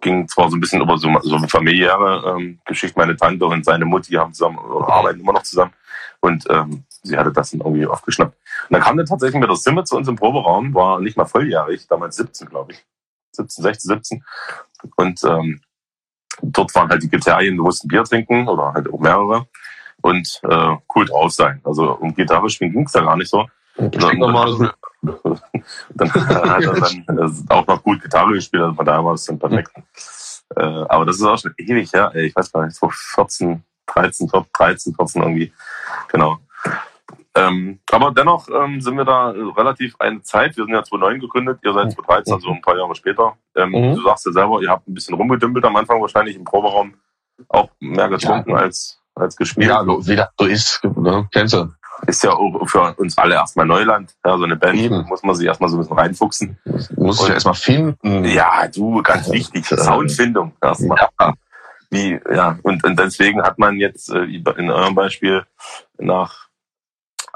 [0.00, 3.64] Ging zwar so ein bisschen über so, so eine familiäre ähm, Geschichte, meine Tante und
[3.64, 5.72] seine Mutti haben zusammen, oder arbeiten immer noch zusammen.
[6.20, 8.36] Und ähm, sie hatte das dann irgendwie aufgeschnappt.
[8.68, 11.24] Und dann kam dann tatsächlich mit der Simme zu uns im Proberaum, war nicht mal
[11.24, 12.84] volljährig, damals 17, glaube ich.
[13.32, 14.24] 17, 16, 17.
[14.96, 15.60] Und ähm,
[16.42, 19.46] dort waren halt die Kriterien, du musst ein Bier trinken oder halt auch mehrere
[20.02, 21.60] und äh, cool drauf sein.
[21.64, 23.46] Also um Gitarre spielen ging's da gar nicht so.
[23.76, 24.58] Stinknormales
[25.02, 25.40] normales
[25.94, 29.24] dann hat er dann äh, auch noch gut Gitarre gespielt, also von daher war es
[29.24, 29.72] dann perfekt.
[30.56, 33.62] Äh, aber das ist auch schon ewig her, ey, ich weiß gar nicht, so 14,
[33.86, 35.52] 13, Top 13, 14 irgendwie.
[36.08, 36.38] Genau.
[37.36, 40.56] Ähm, aber dennoch ähm, sind wir da äh, relativ eine Zeit.
[40.56, 43.34] Wir sind ja 2009 gegründet, ihr seid 2013, also ein paar Jahre später.
[43.56, 43.94] Ähm, Mhm.
[43.94, 46.94] Du sagst ja selber, ihr habt ein bisschen rumgedümpelt am Anfang wahrscheinlich im Proberaum.
[47.48, 48.56] Auch mehr getrunken Ja.
[48.56, 49.68] als, als gespielt.
[49.68, 50.82] Ja, so, wie das so ist.
[50.96, 51.28] Ne?
[51.32, 51.68] Kennst du?
[52.06, 54.14] Ist ja auch für uns alle erstmal Neuland.
[54.24, 55.04] Ja, so eine Band Eben.
[55.06, 56.58] muss man sich erstmal so ein bisschen reinfuchsen.
[56.96, 58.24] Muss ich ja erstmal finden.
[58.24, 59.66] Ja, du, ganz wichtig.
[59.66, 60.98] Soundfindung erstmal.
[61.20, 61.32] Ja.
[61.90, 65.44] Wie, ja, und, und deswegen hat man jetzt äh, in eurem Beispiel
[65.98, 66.48] nach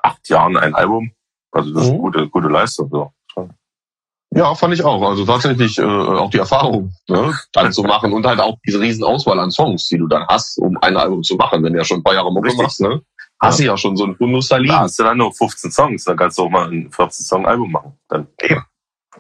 [0.05, 1.11] acht Jahren ein Album.
[1.53, 2.03] Also das ist eine Mhm.
[2.03, 2.89] gute, gute Leistung.
[2.91, 3.13] So.
[4.37, 5.01] Ja, fand ich auch.
[5.09, 9.05] Also tatsächlich äh, auch die Erfahrung, ne, dann zu machen und halt auch diese riesen
[9.05, 11.63] Auswahl an Songs, die du dann hast, um ein Album zu machen.
[11.63, 13.01] Wenn du ja schon ein paar Jahre Mucke machst, ne,
[13.41, 14.75] hast du ja schon so ein Fundus da Da liegen.
[14.77, 17.93] hast du dann nur 15 Songs, dann kannst du auch mal ein 14-Song-Album machen.
[18.09, 18.65] Dann, Eben.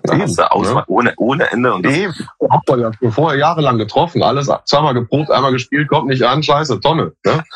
[0.03, 0.85] Dann hast du Auswahl Ja.
[0.89, 1.73] ohne, ohne Ende.
[1.73, 2.15] Und das, Eben.
[2.51, 6.81] Habt ihr ja vorher jahrelang getroffen, alles zweimal geprobt, einmal gespielt, kommt nicht an, scheiße,
[6.81, 7.13] Tonne.
[7.25, 7.45] Ne?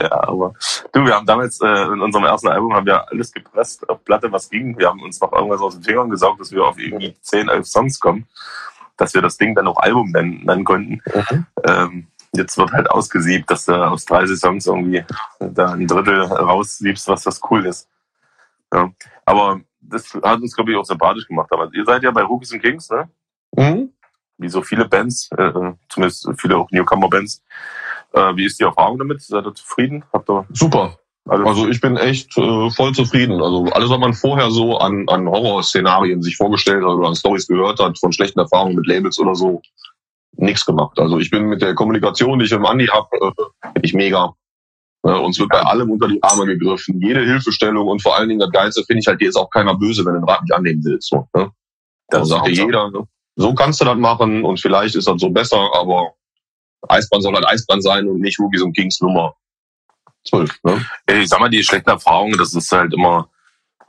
[0.00, 0.54] Ja, aber
[0.92, 4.30] du, wir haben damals äh, in unserem ersten Album haben wir alles gepresst auf Platte,
[4.30, 4.78] was ging.
[4.78, 7.66] Wir haben uns noch irgendwas aus den Fingern gesaugt, dass wir auf irgendwie 10, 11
[7.66, 8.26] Songs kommen,
[8.96, 11.02] dass wir das Ding dann auch Album nennen, nennen konnten.
[11.12, 11.46] Mhm.
[11.64, 15.04] Ähm, jetzt wird halt ausgesiebt, dass du aus 30 Songs irgendwie
[15.40, 17.88] da ein Drittel raussiebst, was das cool ist.
[18.72, 18.90] Ja.
[19.26, 21.50] Aber das hat uns, glaube ich, auch sympathisch gemacht.
[21.52, 23.08] Aber ihr seid ja bei Rookies and Kings, ne?
[23.56, 23.90] Mhm.
[24.38, 25.52] wie so viele Bands, äh,
[25.88, 27.42] zumindest viele auch Newcomer-Bands,
[28.14, 29.22] Äh, wie ist die Erfahrung damit?
[29.22, 30.04] Seid ihr zufrieden?
[30.12, 30.98] Habt ihr Super.
[31.28, 33.42] alles Also ich bin echt äh, voll zufrieden.
[33.42, 37.46] Also alles, was man vorher so an, an Horrorszenarien sich vorgestellt hat oder an Stories
[37.46, 39.62] gehört hat, von schlechten Erfahrungen mit Labels oder so,
[40.36, 40.98] nichts gemacht.
[40.98, 44.34] Also ich bin mit der Kommunikation, die ich im Andi habe, äh, bin ich mega.
[45.04, 48.38] Ne, uns wird bei allem unter die Arme gegriffen, jede Hilfestellung und vor allen Dingen
[48.38, 50.54] das Geilste finde ich halt, dir ist auch keiner böse, wenn du den Rat nicht
[50.54, 51.08] annehmen willst.
[51.08, 51.50] So, ne?
[52.08, 53.08] Da Das sagt dir jeder, ne?
[53.34, 56.12] so kannst du das machen und vielleicht ist das so besser, aber
[56.88, 59.34] Eisbahn soll halt Eisbahn sein und nicht Rookies und Kings Nummer
[60.28, 60.62] 12.
[60.62, 60.86] Ne?
[61.06, 63.28] Ey, Ich sag mal, die schlechten Erfahrungen, das ist halt immer,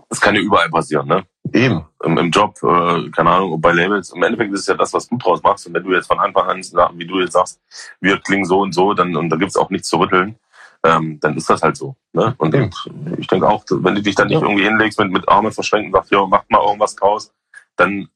[0.10, 1.23] das kann ja überall passieren, ne?
[1.52, 1.86] Eben.
[2.04, 4.12] Im, im Job, äh, keine Ahnung, bei Labels.
[4.12, 5.67] Im Endeffekt ist es ja das, was du draus machst.
[5.67, 6.62] Und wenn du jetzt von Anfang an,
[6.97, 7.60] wie du jetzt sagst,
[7.99, 10.38] wir klingen so und so, dann und da gibt's auch nichts zu rütteln,
[10.86, 11.96] ähm, dann ist das halt so.
[12.13, 12.36] Ne?
[12.38, 12.76] Und, und
[13.17, 14.46] ich denke auch, wenn du dich dann nicht Ja.
[14.48, 17.32] irgendwie hinlegst mit, mit Armen verschränken und sagst, ja, mach mal irgendwas draus,
[17.78, 18.08] dann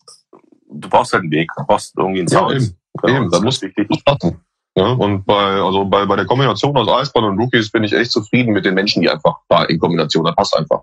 [0.70, 2.56] du brauchst halt einen Weg, du brauchst irgendwie einen Ja, Sound.
[2.56, 2.78] eben.
[3.02, 4.04] Genau, Eben, da ist wichtig.
[4.06, 4.42] passen.
[4.76, 8.12] Ja, und bei, also bei, bei der Kombination aus Eisbahn und Rookies bin ich echt
[8.12, 10.82] zufrieden mit den Menschen, die einfach da in Kombination, das passt einfach.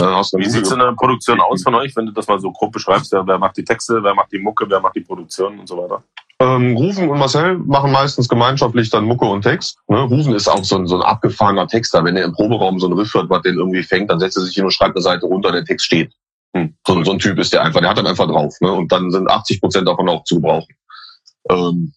[0.00, 2.50] Ja, eine Wie sieht's in der Produktion aus von euch, wenn du das mal so
[2.52, 3.12] grob beschreibst?
[3.12, 5.76] Ja, wer macht die Texte, wer macht die Mucke, wer macht die Produktion und so
[5.76, 6.02] weiter?
[6.40, 9.78] Ähm, Rufen und Marcel machen meistens gemeinschaftlich dann Mucke und Text.
[9.86, 10.00] Ne?
[10.00, 12.04] Rufen ist auch so ein, so ein abgefahrener Texter.
[12.04, 14.42] Wenn er im Proberaum so einen Riff hört, was den irgendwie fängt, dann setzt er
[14.42, 16.12] sich hin und schreibt eine Seite runter, der Text steht.
[16.56, 16.74] Hm.
[16.86, 18.56] So, ein- so ein Typ ist der einfach, der hat dann einfach drauf.
[18.60, 18.72] Ne?
[18.72, 20.74] Und dann sind 80 Prozent davon auch zu gebrauchen.
[21.48, 21.92] Ähm,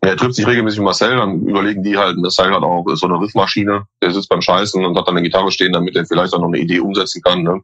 [0.00, 3.20] er trifft sich regelmäßig mit Marcel, dann überlegen die halt, Marcel hat auch so eine
[3.20, 6.40] Riffmaschine, der sitzt beim Scheißen und hat dann eine Gitarre stehen, damit er vielleicht dann
[6.40, 7.42] noch eine Idee umsetzen kann.
[7.44, 7.60] Ne?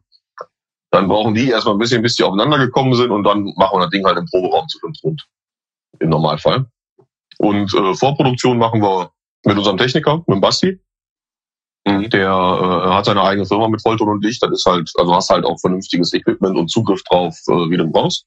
[0.91, 3.81] Dann brauchen die erstmal ein bisschen, bis die aufeinander gekommen sind und dann machen wir
[3.81, 5.25] das Ding halt im Proberaum zu fünf rund.
[5.99, 6.65] Im Normalfall.
[7.37, 9.11] Und äh, Vorproduktion machen wir
[9.45, 10.79] mit unserem Techniker, mit dem Basti.
[11.85, 12.09] Mhm.
[12.09, 14.43] Der äh, hat seine eigene Firma mit Vollton und Licht.
[14.43, 17.89] Das ist halt, also hast halt auch vernünftiges Equipment und Zugriff drauf, äh, wie du
[17.89, 18.25] brauchst.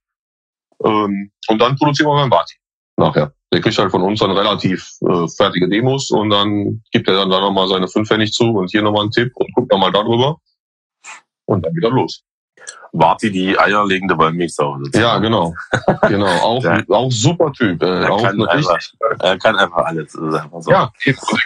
[0.84, 2.56] Ähm, und dann produzieren wir beim Basti
[2.96, 3.32] nachher.
[3.52, 7.30] Der kriegt halt von uns dann relativ äh, fertige Demos und dann gibt er dann
[7.30, 10.38] da nochmal seine fünf Pfennig zu und hier nochmal einen Tipp und guckt nochmal darüber.
[11.46, 12.24] Und dann wieder los.
[12.96, 14.78] Warti, die eierlegende Wollmilchsau.
[14.94, 15.52] Ja, genau.
[16.08, 16.26] Genau.
[16.26, 16.80] Auch, Ja.
[16.90, 17.82] auch super Typ.
[17.82, 18.78] Äh, Er auch kann, einfach,
[19.18, 20.14] er kann einfach alles.
[20.14, 20.70] Ist einfach so.
[20.70, 20.92] ja,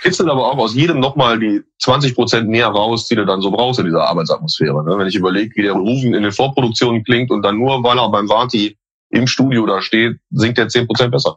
[0.03, 3.51] kitzelt aber auch aus jedem nochmal die 20 Prozent mehr raus, die du dann so
[3.51, 4.85] brauchst in dieser Arbeitsatmosphäre.
[4.85, 4.99] Ne?
[4.99, 8.11] Wenn ich überlege, wie der Rufen in den Vorproduktionen klingt und dann nur, weil er
[8.11, 8.77] beim Vati
[9.11, 11.37] im Studio da steht, singt er 10 Prozent besser.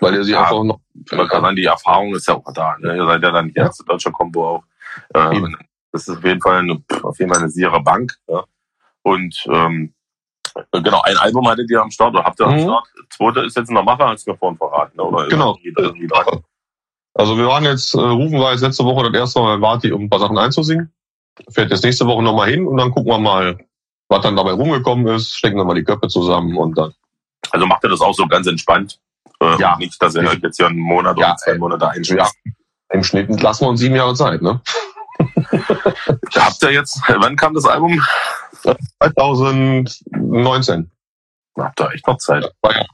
[0.00, 0.42] Weil er sich Ja.
[0.42, 0.78] einfach noch...
[1.10, 2.76] Man kann dann die Erfahrung ist ja auch da.
[2.78, 2.96] Ne?
[2.96, 3.64] Ihr seid ja dann die Ja.
[3.64, 4.62] erste deutsche Kombo auch.
[5.14, 5.56] Ähm,
[5.90, 8.14] das ist auf jeden Fall eine, auf jeden Fall eine sichere Bank.
[8.28, 8.44] Ja?
[9.06, 9.94] Und ähm,
[10.72, 12.62] genau, ein Album hattet ihr am Start oder habt ihr am Mhm.
[12.62, 12.86] Start.
[13.10, 14.98] Zweite ist jetzt in der Mache, als mir vorhin verraten.
[14.98, 15.56] Oder Genau.
[17.14, 19.92] Also wir waren jetzt, äh, Rufen war jetzt letzte Woche das erste Mal bei Vati,
[19.92, 20.92] um ein paar Sachen einzusingen.
[21.50, 23.58] Fährt jetzt nächste Woche nochmal hin und dann gucken wir mal,
[24.08, 26.92] was dann dabei rumgekommen ist, stecken wir mal die Köpfe zusammen und dann
[27.52, 28.98] Also macht ihr das auch so ganz entspannt?
[29.40, 29.76] Äh, Ja.
[29.76, 32.34] Nicht, dass ihr euch jetzt hier einen Monat Ja, oder zwei Monate einschließt.
[32.44, 32.52] ja,
[32.90, 34.60] im Schnitt lassen wir uns sieben Jahre Zeit, ne?
[36.36, 38.00] Habt ihr jetzt, wann kam das Album?
[39.02, 40.90] 2019.
[41.58, 42.52] Habt ihr echt noch Zeit.
[42.62, 42.86] Jahre.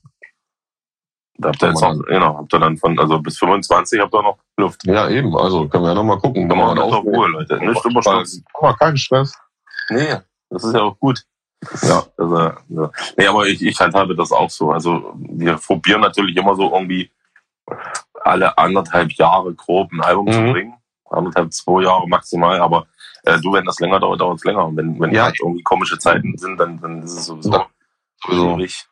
[1.38, 4.22] Da habt ihr jetzt noch, genau, habt ihr dann von, also bis 25 habt ihr
[4.22, 4.84] noch Luft.
[4.86, 5.36] Ja, eben.
[5.36, 6.48] Also können wir ja nochmal gucken.
[6.48, 7.16] Kann man Wenn wir aufnehmen.
[7.16, 7.58] Ruhe, Leute.
[7.58, 8.44] Nicht überstürzen.
[8.54, 9.34] Aber keinen Stress.
[9.90, 10.18] Nee,
[10.50, 11.24] das ist ja auch gut.
[11.82, 12.04] Ja.
[12.16, 12.90] Also, ja.
[13.16, 14.70] Nee, aber ich, ich handhabe das auch so.
[14.72, 17.10] Also wir probieren natürlich immer so irgendwie
[18.22, 20.52] alle anderthalb Jahre grob ein Album zu Mhm.
[20.52, 20.74] bringen.
[21.12, 22.86] Anderthalb, zwei Jahre maximal, aber
[23.24, 24.66] äh, du, wenn das länger dauert, dauert es länger.
[24.66, 25.24] Und wenn, wenn Ja.
[25.24, 27.66] halt irgendwie komische Zeiten sind, dann, dann ist es sowieso Ja.
[28.24, 28.84] Also, schwierig.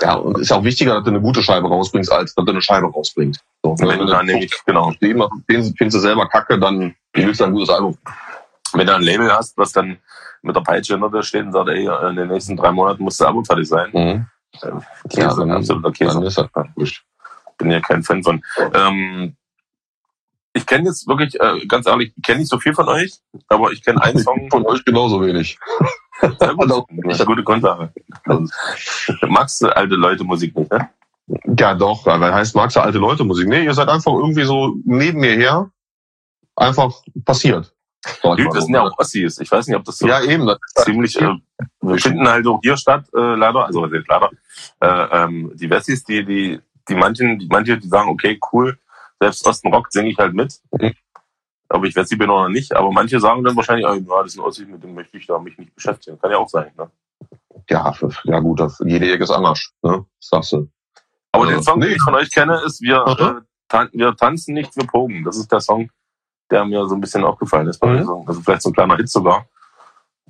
[0.00, 2.50] ja, und ist ja auch wichtiger, dass du eine gute Scheibe rausbringst, als dass du
[2.50, 3.40] eine Scheibe rausbringst.
[3.62, 7.52] So, Wenn du dann nämlich, genau, den, findest du selber kacke, dann willst du ein
[7.52, 7.96] gutes Album.
[8.74, 9.98] wenn du ein Label hast, was dann
[10.42, 13.18] mit der Peitsche hinter dir steht und sagt, ey, in den nächsten drei Monaten muss
[13.18, 13.90] das Album fertig sein.
[13.92, 14.26] Mhm.
[15.08, 16.14] Käse, Ja, dann- absoluter Käse.
[16.14, 17.04] Dann ist das wurscht.
[17.58, 18.42] bin ja kein Fan von.
[18.74, 19.36] Ähm,
[20.54, 23.14] ich kenne jetzt wirklich, äh, ganz ehrlich, ich kenne nicht so viel von euch,
[23.48, 24.48] aber ich kenne einen Song.
[24.50, 25.58] Von euch genauso wenig.
[26.20, 26.70] Sehr gut.
[26.70, 27.92] Das ist eine gute Grundlage.
[29.28, 30.90] Magst du alte Leute Musik nicht, ne?
[31.58, 32.04] Ja, doch.
[32.04, 33.48] Weil heißt, magst du alte Leute Musik?
[33.48, 35.70] Nee, ihr seid einfach irgendwie so neben mir her.
[36.56, 36.92] Einfach
[37.24, 37.74] passiert.
[38.22, 39.38] Dude, mal das sind ja auch Ossis.
[39.38, 40.50] Ich weiß nicht, ob das so ja, eben.
[40.84, 41.34] Ziemlich, äh,
[41.80, 44.30] wir finden halt auch hier statt, äh, leider, also leider,
[44.80, 48.76] äh, ähm, die Wessis, die, die, die manchen, die manche, die sagen, okay, cool,
[49.22, 50.58] selbst Osten Rock singe ich halt mit.
[50.72, 50.92] Mhm.
[51.68, 54.38] Ob ich Wessi bin oder nicht, aber manche sagen dann wahrscheinlich, oh, ja, das ist
[54.38, 56.18] ein Ossi, mit dem möchte ich da mich nicht beschäftigen.
[56.20, 56.90] Kann ja auch sein, ne?
[57.70, 59.70] ja, ja gut, das, jede Ecke ist anders.
[59.82, 60.04] Ne?
[60.20, 60.68] Das sagst du.
[61.32, 61.52] Aber Ja.
[61.52, 61.96] den Song, den Nee.
[61.96, 65.24] ich von euch kenne, ist wir, äh, tan wir tanzen nicht, wir pogen.
[65.24, 65.90] Das ist der Song,
[66.50, 67.78] der mir so ein bisschen aufgefallen ist.
[67.78, 68.24] bei Mhm.
[68.26, 69.46] Also vielleicht so ein kleiner Hit sogar.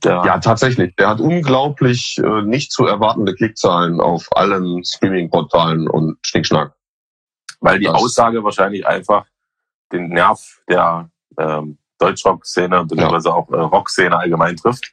[0.05, 0.95] Der, Ja, tatsächlich.
[0.97, 6.75] Der hat unglaublich äh, nicht zu erwartende Klickzahlen auf allen Streaming-Portalen und Schnickschnack.
[7.62, 9.25] Weil die das Aussage wahrscheinlich einfach
[9.92, 13.35] den Nerv der ähm, Deutschrock-Szene, beziehungsweise ja.
[13.35, 14.92] auch äh, Rock-Szene allgemein trifft.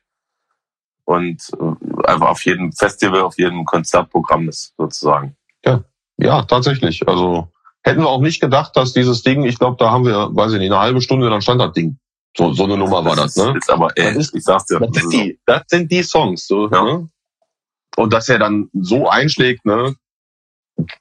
[1.06, 5.36] Und äh, einfach auf jedem Festival, auf jedem Konzertprogramm ist, sozusagen.
[5.66, 5.84] Ja,
[6.18, 7.08] ja, tatsächlich.
[7.08, 7.48] Also
[7.82, 10.60] hätten wir auch nicht gedacht, dass dieses Ding, ich glaube, da haben wir, weiß ich
[10.60, 11.98] nicht, eine halbe Stunde, dann stand das Ding.
[12.38, 13.56] So, so eine Nummer war das, ne?
[13.58, 14.80] Ist aber, ey, das ist, ich sag's dir.
[14.80, 16.84] Das, sind die, das sind die Songs, so, ja.
[16.84, 17.10] ne?
[17.98, 19.96] Und dass er dann so einschlägt, ne?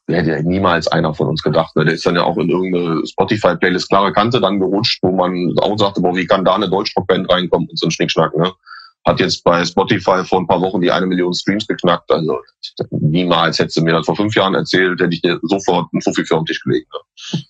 [0.08, 1.74] Hätte ja niemals einer von uns gedacht.
[1.76, 1.84] Ne?
[1.84, 5.78] Der ist dann ja auch in irgendeine Spotify-Playlist klare Kante dann gerutscht, wo man auch
[5.78, 8.52] sagte, boah, wie kann da eine Deutschrock-Band reinkommen und so ein Schnickschnack, ne?
[9.06, 12.10] Hat jetzt bei Spotify vor ein paar Wochen die eine Million Streams geknackt.
[12.10, 12.40] Also
[12.90, 16.24] niemals hättest du mir das vor fünf Jahren erzählt, hätte ich dir sofort einen Fuffi
[16.24, 16.88] für den Tisch gelegt.
[16.92, 17.40] Ne?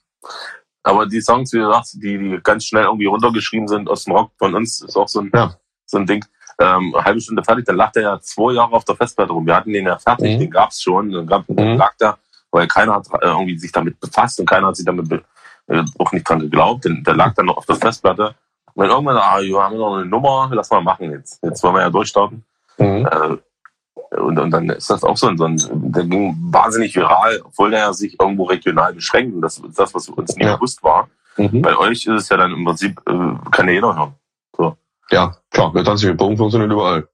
[0.84, 4.14] Aber die Songs, wie du sagst, die, die ganz schnell irgendwie runtergeschrieben sind aus dem
[4.14, 5.54] Rock von uns, ist auch so ein, ja.
[5.86, 6.24] so ein Ding.
[6.60, 9.46] Ähm, eine halbe Stunde fertig, dann lag der ja zwei Jahre auf der Festplatte rum.
[9.46, 10.40] Wir hatten den ja fertig, mhm.
[10.40, 11.78] den gab's schon, dann, gab, dann mhm.
[11.78, 12.18] lag der,
[12.50, 15.10] weil keiner hat äh, irgendwie sich damit befasst und keiner hat sich damit
[15.68, 16.84] äh, auch nicht dran geglaubt.
[16.84, 18.34] Denn der lag dann noch auf der Festplatte
[18.74, 21.42] und dann irgendwann, ah, wir haben noch eine Nummer, lass mal machen jetzt.
[21.42, 22.44] Jetzt wollen wir ja durchstarten.
[22.78, 23.06] Mhm.
[23.06, 25.60] Äh, und, und dann ist das auch so ein, so ein,
[25.92, 29.34] der ging wahnsinnig viral, obwohl er sich irgendwo regional beschränkt.
[29.34, 30.56] Und das ist das, was uns nie ja.
[30.56, 31.08] bewusst war.
[31.36, 31.62] Mhm.
[31.62, 34.14] Bei euch ist es ja dann im Prinzip, äh, kann ja jeder hören.
[35.10, 37.08] Ja, klar, der tanzliche Punkt funktioniert überall.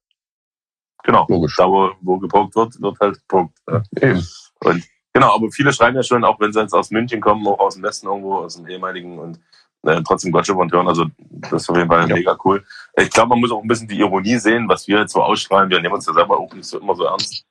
[1.05, 1.27] Genau.
[1.29, 1.57] Logisch.
[1.57, 3.59] Da, wo, wo gepunkt wird, wird halt gepunkt.
[3.69, 3.83] Ja.
[4.01, 4.27] Eben.
[4.61, 7.59] Und genau, aber viele schreiben ja schon, auch wenn sie jetzt aus München kommen, auch
[7.59, 9.39] aus dem Westen irgendwo, aus dem ehemaligen und
[9.83, 10.89] äh, trotzdem Gotcha-Bond hören.
[10.89, 12.15] Also das ist auf jeden Fall ja.
[12.15, 12.65] mega cool.
[12.97, 15.71] Ich glaube, man muss auch ein bisschen die Ironie sehen, was wir jetzt so ausstrahlen.
[15.71, 17.45] Wir nehmen uns ja selber auch nicht so immer so ernst.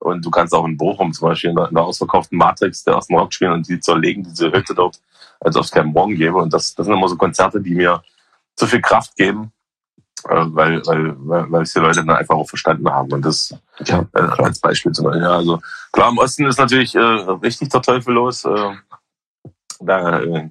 [0.00, 2.94] Und du kannst auch in Bochum zum Beispiel in der, in der ausverkauften Matrix der
[2.94, 5.00] ersten Rock spielen und die zerlegen diese Hütte dort,
[5.40, 6.36] als ob es keinen Morgen gäbe.
[6.36, 8.02] Und das, das sind immer so Konzerte, die mir
[8.54, 9.50] zu viel Kraft geben,
[10.24, 13.12] weil, weil, weil, weil es die Leute dann einfach auch verstanden haben.
[13.12, 13.54] Und das
[13.84, 15.22] ja, äh, als Beispiel zu nennen.
[15.22, 15.60] Ja, also
[15.92, 18.44] klar, im Osten ist natürlich äh, richtig der Teufel los.
[18.44, 18.74] Äh,
[19.80, 20.50] da äh,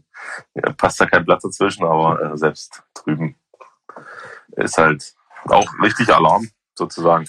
[0.78, 3.36] passt da kein Platz dazwischen, aber äh, selbst drüben
[4.56, 5.14] ist halt
[5.46, 7.28] auch richtig Alarm sozusagen.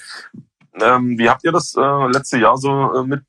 [0.74, 3.24] Ähm, wie habt ihr das äh, letzte Jahr so äh, mit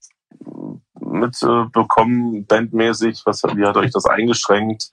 [1.00, 3.22] mit äh, bandmäßig?
[3.26, 4.92] Was, wie hat euch das eingeschränkt?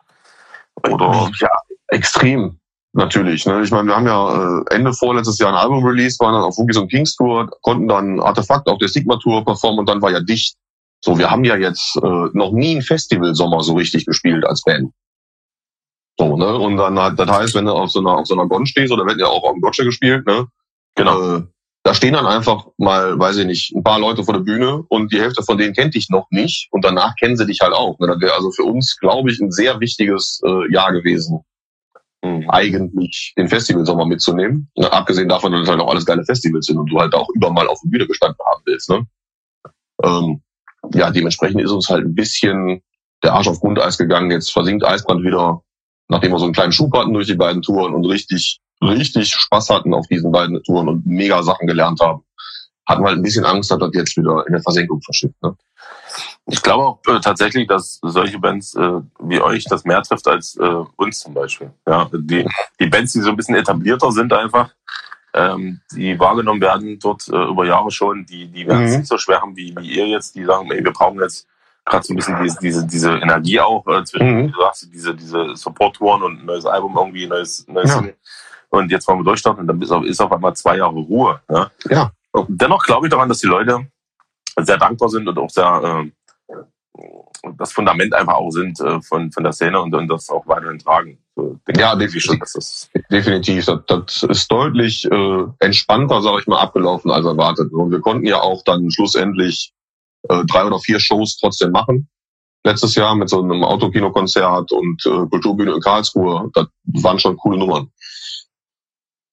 [0.89, 1.31] Oder?
[1.39, 1.49] Ja,
[1.89, 2.59] extrem.
[2.97, 3.45] Natürlich.
[3.45, 3.63] Ne?
[3.63, 6.57] Ich meine, wir haben ja äh, Ende vorletztes Jahr ein Album released, waren dann auf
[6.57, 10.11] Wookies und Kings Tour, konnten dann Artefakt auf der Sigma Tour performen und dann war
[10.11, 10.57] ja dicht.
[11.05, 14.93] So, wir haben ja jetzt äh, noch nie ein Festival-Sommer so richtig gespielt als Band.
[16.19, 16.57] So, ne?
[16.57, 18.91] Und dann hat, das heißt, wenn du auf so einer, auf so einer Gon stehst,
[18.91, 20.47] oder werden ja auch auf dem Gotcha gespielt, ne?
[20.95, 21.37] Genau.
[21.37, 21.43] Äh,
[21.83, 25.13] da stehen dann einfach mal, weiß ich nicht, ein paar Leute vor der Bühne und
[25.13, 27.99] die Hälfte von denen kennt dich noch nicht und danach kennen sie dich halt auch.
[27.99, 28.07] Ne?
[28.07, 31.45] Das wäre also für uns, glaube ich, ein sehr wichtiges äh, Jahr gewesen.
[32.49, 34.71] Eigentlich den Festivalsommer mitzunehmen.
[34.77, 34.93] Ne?
[34.93, 37.53] Abgesehen davon, dass das halt auch alles geile Festivals sind und du halt auch überall
[37.53, 38.91] mal auf der Bühne gestanden haben willst.
[38.91, 39.07] Ne?
[40.03, 40.43] Ähm,
[40.95, 42.83] ja, dementsprechend ist uns halt ein bisschen
[43.23, 44.31] der Arsch auf Grundeis gegangen.
[44.31, 45.63] Jetzt versinkt Eisbrand wieder,
[46.09, 49.71] nachdem wir so einen kleinen Schub hatten durch die beiden Touren und richtig, richtig Spaß
[49.71, 52.23] hatten auf diesen beiden Touren und mega Sachen gelernt haben.
[52.87, 55.43] Hatten wir halt ein bisschen Angst, dass das jetzt wieder in der Versenkung verschippt.
[55.43, 55.57] Ne?
[56.47, 60.57] Ich glaube auch äh, tatsächlich, dass solche Bands äh, wie euch das mehr trifft als
[60.57, 61.71] äh, uns zum Beispiel.
[61.87, 62.49] Ja, die,
[62.79, 64.71] die Bands, die so ein bisschen etablierter sind einfach,
[65.35, 68.99] ähm, die wahrgenommen werden dort äh, über Jahre schon, die, die werden es mhm.
[68.99, 71.47] nicht so schwer haben wie, wie ihr jetzt, die sagen, ey, wir brauchen jetzt
[71.85, 74.53] gerade so ein bisschen diese, diese, diese Energie auch äh, zwischen, mhm.
[74.53, 78.03] du sagst, diese, diese Support-Touren und ein neues Album irgendwie, neues, neues ja.
[78.71, 81.41] Und jetzt wollen wir durchstarten und dann ist auf, ist auf einmal zwei Jahre Ruhe.
[81.49, 81.71] Ja.
[81.89, 82.13] ja.
[82.49, 83.87] Dennoch glaube ich daran, dass die Leute
[84.59, 86.11] sehr dankbar sind und auch sehr äh,
[87.59, 90.79] das Fundament einfach auch sind äh, von, von der Szene und, und das auch weiterhin
[90.79, 91.19] tragen.
[91.35, 92.23] So, ja, definitiv.
[92.23, 93.67] Schon, das definitiv.
[93.67, 97.73] Das, das ist deutlich äh, entspannter, sage ich mal, abgelaufen als erwartet.
[97.73, 99.73] Und wir konnten ja auch dann schlussendlich
[100.29, 102.09] äh, drei oder vier Shows trotzdem machen.
[102.65, 106.51] Letztes Jahr mit so einem Autokinokonzert und äh, Kulturbühne in Karlsruhe.
[106.53, 106.67] Das
[107.03, 107.91] waren schon coole Nummern.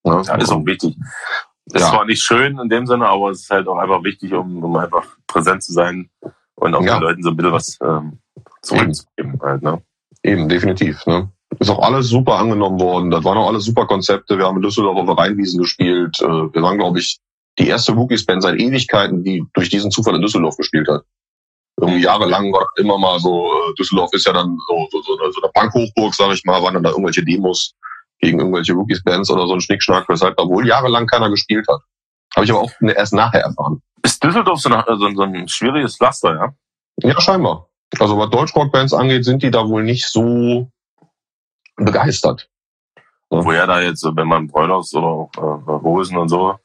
[0.06, 0.96] Ja, ja ist auch wichtig.
[1.66, 1.90] Ist ja.
[1.90, 4.76] zwar nicht schön in dem Sinne, aber es ist halt auch einfach wichtig, um, um
[4.76, 6.10] einfach präsent zu sein
[6.56, 6.96] und auch ja.
[6.98, 8.20] den Leuten so ein bisschen was ähm,
[8.62, 9.40] zurückzugeben.
[9.42, 9.82] Halt, ne?
[10.24, 11.06] Eben, definitiv.
[11.06, 11.30] Ne?
[11.60, 13.12] Ist auch alles super angenommen worden.
[13.12, 14.38] Das waren auch alles super Konzepte.
[14.38, 16.20] Wir haben in Düsseldorf auf der Rheinwiesen gespielt.
[16.22, 17.20] Äh, wir waren, glaube ich,
[17.60, 21.04] die erste Rookies-Band seit Ewigkeiten, die durch diesen Zufall in Düsseldorf gespielt hat.
[21.80, 25.42] Irgendwie jahrelang war immer mal so, äh, Düsseldorf ist ja dann so, so, so, so
[25.42, 27.74] eine Punk-Hochburg, sag ich mal, waren dann da irgendwelche Demos
[28.24, 31.82] gegen irgendwelche Rookies-Bands oder so ein Schnickschnack, weshalb da wohl jahrelang keiner gespielt hat.
[32.36, 33.82] Habe ich aber auch erst nachher erfahren.
[34.02, 36.54] Ist Düsseldorf so, ein, so, so ein schwieriges Pflaster, ja?
[37.10, 37.68] Ja, scheinbar.
[38.00, 40.72] Also was Deutschrock-Bands angeht, sind die da wohl nicht so
[41.76, 42.50] begeistert.
[43.30, 46.56] Woher da jetzt, wenn man Broilers oder äh, Hosen und so,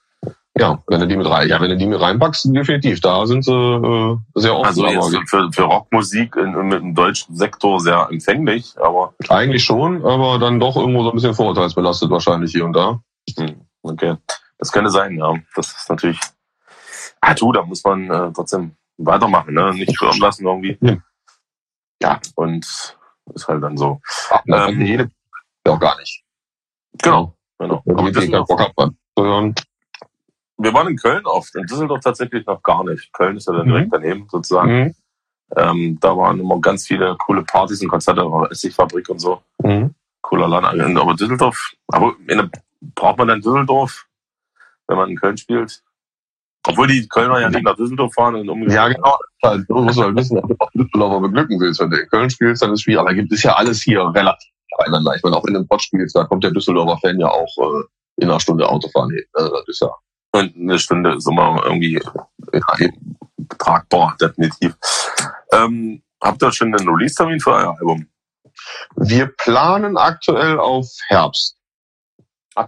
[0.59, 3.01] Ja, wenn du die mit rein, ja, wenn du die mit reinpackst, definitiv.
[3.01, 4.85] Da sind sie äh, sehr offen.
[4.85, 10.05] Also jetzt für, für Rockmusik in, in, im deutschen Sektor sehr empfänglich, aber eigentlich schon,
[10.05, 13.01] aber dann doch irgendwo so ein bisschen vorurteilsbelastet wahrscheinlich hier und da.
[13.37, 14.17] hm, okay.
[14.59, 15.35] Das könnte sein, ja.
[15.55, 16.19] Das ist natürlich.
[17.21, 19.73] Ah, du, da muss man äh, trotzdem weitermachen, ne?
[19.75, 20.77] Nicht schwimmen lassen irgendwie.
[20.81, 20.97] Ja.
[22.03, 22.65] Ja, und
[23.35, 24.01] ist halt dann so.
[24.47, 25.11] Ähm, Ähm, jede
[25.67, 26.23] ja auch gar nicht.
[27.03, 27.83] Genau, genau.
[27.87, 29.55] Aber Aber keinen Düsseldorf, Bock hat, man zu hören.
[30.59, 33.13] Wir waren in Köln oft, in Düsseldorf tatsächlich noch gar nicht.
[33.13, 33.73] Köln ist ja dann Mhm.
[33.73, 34.79] direkt daneben sozusagen.
[34.79, 34.95] Mhm.
[35.57, 39.41] Ähm, da waren immer ganz viele coole Partys und Konzerte, Essigfabrik und so.
[39.63, 39.95] Mhm.
[40.21, 40.99] Cooler Laden.
[40.99, 42.51] Aber Düsseldorf, aber in der,
[42.95, 44.07] braucht man dann Düsseldorf,
[44.89, 45.83] wenn man in Köln spielt?
[46.67, 48.77] Obwohl die Kölner ja nicht nach Düsseldorf fahren und umgekehrt.
[48.77, 49.63] Ja, genau.
[49.69, 51.81] Du musst halt wissen, ob du auch Düsseldorfer beglücken willst.
[51.81, 53.01] Wenn du in Köln spielst, dann ist es schwierig.
[53.01, 55.15] Aber gibt es ja alles hier relativ beieinander.
[55.17, 57.85] Ich meine, auch in dem Pott spielst, da kommt der Düsseldorfer Fan ja auch äh,
[58.17, 59.25] in einer Stunde Autofahren hin.
[59.33, 59.91] Also das ist ja
[60.33, 61.95] Und eine Stunde ist immer irgendwie
[62.53, 63.17] ja, eben.
[63.59, 64.77] tragbar, definitiv.
[65.53, 68.07] Ähm, habt ihr schon einen Release-Termin für euer Album?
[68.97, 71.57] Wir planen aktuell auf Herbst,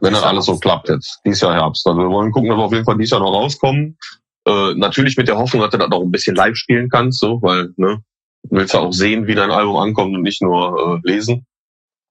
[0.01, 1.21] wenn das alles so klappt jetzt.
[1.25, 1.87] Dies Jahr Herbst.
[1.87, 3.99] Also wir wollen gucken, dass wir auf jeden Fall dieses Jahr noch rauskommen.
[4.47, 7.43] Äh, natürlich mit der Hoffnung, dass du das auch ein bisschen live spielen kannst, so,
[7.43, 8.03] weil, ne,
[8.45, 11.47] du willst ja auch sehen, wie dein Album ankommt und nicht nur äh, lesen.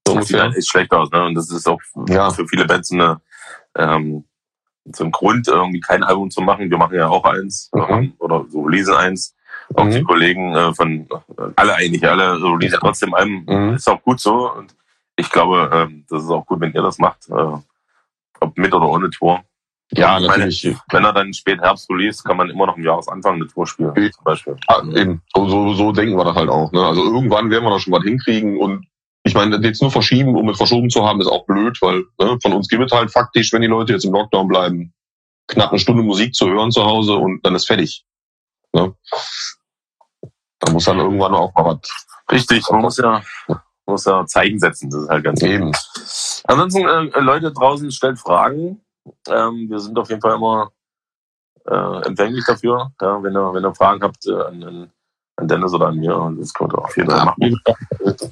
[0.08, 1.24] So Das sieht halt echt schlecht aus, ne?
[1.26, 2.30] Und das ist auch Ja.
[2.32, 3.20] für viele Bands eine,
[3.78, 4.26] ähm,
[4.86, 6.70] so ein Grund, irgendwie kein Album zu machen.
[6.70, 7.84] Wir machen ja auch eins Mhm.
[7.90, 9.36] ähm, oder so lesen eins.
[9.76, 9.92] Auch Mhm.
[9.92, 12.80] die Kollegen äh, von äh, alle eigentlich, alle releasen Ja.
[12.80, 13.46] trotzdem Alben.
[13.48, 13.74] Mhm.
[13.76, 14.52] Ist auch gut so.
[14.54, 14.76] Und
[15.16, 17.30] ich glaube, ähm, das ist auch gut, wenn ihr das macht.
[17.30, 17.58] Äh,
[18.42, 19.42] ob mit oder ohne Tour.
[19.92, 20.76] Ja, Ich meine, natürlich.
[20.92, 23.94] Wenn er dann spät Herbst release, kann man immer noch im Jahresanfang eine Tour spielen,
[24.14, 24.56] zum Beispiel.
[24.68, 25.22] Ah, eben.
[25.36, 26.72] So, so, so denken wir das halt auch.
[26.72, 26.80] Ne?
[26.86, 28.86] Also irgendwann werden wir da schon was hinkriegen und
[29.24, 32.38] ich meine, jetzt nur verschieben, um es verschoben zu haben, ist auch blöd, weil ne,
[32.42, 34.94] von uns gibt es halt faktisch, wenn die Leute jetzt im Lockdown bleiben,
[35.48, 38.06] knapp eine Stunde Musik zu hören zu Hause und dann ist fertig.
[38.74, 38.94] Ne?
[40.60, 43.24] Da muss dann irgendwann auch mal was Richtig, man muss ja,
[43.88, 45.72] muss ja Zeichen setzen, das ist halt ganz geben.
[46.46, 48.82] Ansonsten, äh, Leute draußen, stellt Fragen.
[49.28, 50.70] Ähm, wir sind auf jeden Fall immer
[51.66, 52.92] äh, empfänglich dafür.
[53.02, 54.92] Ja, wenn, ihr, wenn ihr Fragen habt äh, an, an,
[55.38, 57.60] an Dennis oder an mir, das könnt ihr auf jeden Fall machen.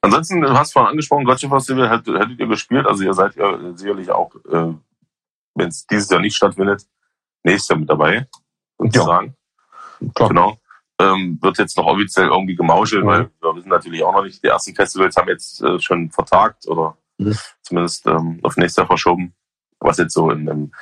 [0.00, 2.86] Ansonsten, du hast vorhin angesprochen, Gotcha Festival hättet, hättet ihr gespielt.
[2.86, 4.74] Also ihr seid ja sicherlich auch, äh,
[5.54, 6.86] wenn es dieses Jahr nicht stattfindet,
[7.42, 8.26] nächstes Jahr mit dabei,
[8.78, 9.34] sozusagen.
[10.14, 10.28] Klar.
[10.28, 10.58] Genau.
[11.00, 13.08] Ähm, wird jetzt noch offiziell irgendwie gemauschelt, Mhm.
[13.08, 16.66] weil wir wissen natürlich auch noch nicht, die ersten Festivals haben jetzt äh, schon vertagt
[16.68, 17.36] oder Mhm.
[17.62, 19.32] zumindest ähm, auf nächstes Jahr verschoben,
[19.80, 20.72] was jetzt so im, im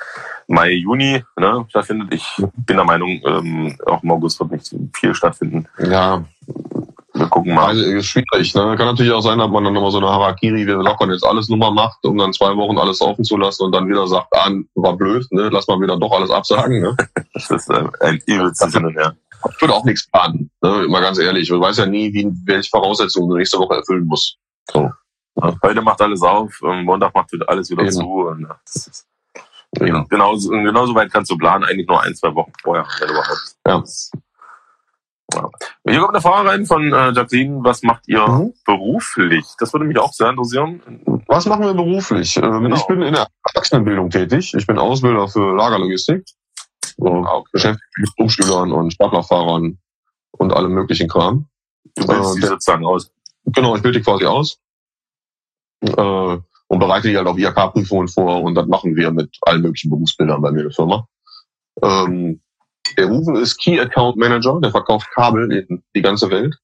[0.47, 2.13] Mai, Juni ne, stattfindet.
[2.13, 5.67] Ich bin der Meinung, ähm, auch im August wird nicht viel stattfinden.
[5.79, 6.23] Ja,
[7.17, 7.67] Wir gucken mal.
[7.67, 8.53] also ist schwierig.
[8.53, 8.75] Ne?
[8.77, 11.49] Kann natürlich auch sein, dass man dann nochmal so eine Harakiri, wir lockern jetzt alles
[11.49, 14.49] Nummer macht, um dann zwei Wochen alles offen zu lassen und dann wieder sagt, ah,
[14.75, 15.49] war blöd, ne?
[15.51, 16.81] lass mal wieder doch alles absagen.
[16.81, 16.95] Ne?
[17.33, 19.15] Das ist äh, ein übelstes Hin und Her.
[19.51, 20.85] Ich würde auch nichts planen, ne?
[20.87, 21.49] mal ganz ehrlich.
[21.51, 24.37] Man weiß ja nie, wie, welche Voraussetzungen du nächste Woche erfüllen musst.
[24.71, 24.91] So.
[25.63, 27.91] Heute macht alles auf, ähm, Montag macht alles wieder Eben.
[27.91, 28.27] zu.
[28.27, 29.07] Und, das ist,
[29.79, 30.07] Eben.
[30.09, 33.55] genauso, genauso weit kannst du planen, eigentlich nur ein, zwei Wochen vorher, wenn überhaupt.
[33.67, 33.83] Ja.
[35.33, 35.49] Ja.
[35.87, 37.63] Hier kommt eine Frage rein von äh, Jacqueline.
[37.63, 38.53] Was macht ihr Mhm.
[38.65, 39.45] beruflich?
[39.59, 40.81] Das würde mich auch sehr interessieren.
[41.27, 42.37] Was machen wir beruflich?
[42.37, 42.75] Ähm, Genau.
[42.75, 44.53] Ich bin in der Erwachsenenbildung tätig.
[44.53, 46.23] Ich bin Ausbilder für Lagerlogistik.
[46.97, 47.49] So, Ah, okay.
[47.51, 49.77] beschäftigt mich mit Umschülern und Staplerfahrern
[50.31, 51.47] und allem möglichen Kram.
[51.95, 53.11] Du bildest Äh, die sozusagen aus.
[53.45, 54.59] Genau, ich bilde die quasi aus
[55.81, 55.91] äh,
[56.69, 60.41] und bereite die halt auf IHK-Prüfungen vor und das machen wir mit allen möglichen Berufsbildern
[60.41, 61.07] bei mir in der Firma.
[61.81, 62.41] Ähm,
[62.97, 66.55] der Rufen ist Key Account Manager, der verkauft Kabel in die ganze Welt.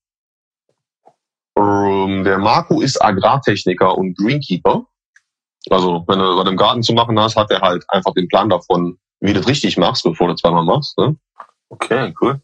[1.57, 4.85] Ähm, der Marco ist Agrartechniker und Greenkeeper.
[5.69, 8.49] Also, wenn du was im Garten zu machen hast, hat er halt einfach den Plan
[8.49, 10.97] davon, wie du das richtig machst, bevor du zweimal machst.
[10.97, 11.15] Ne?
[11.69, 12.41] Okay, cool.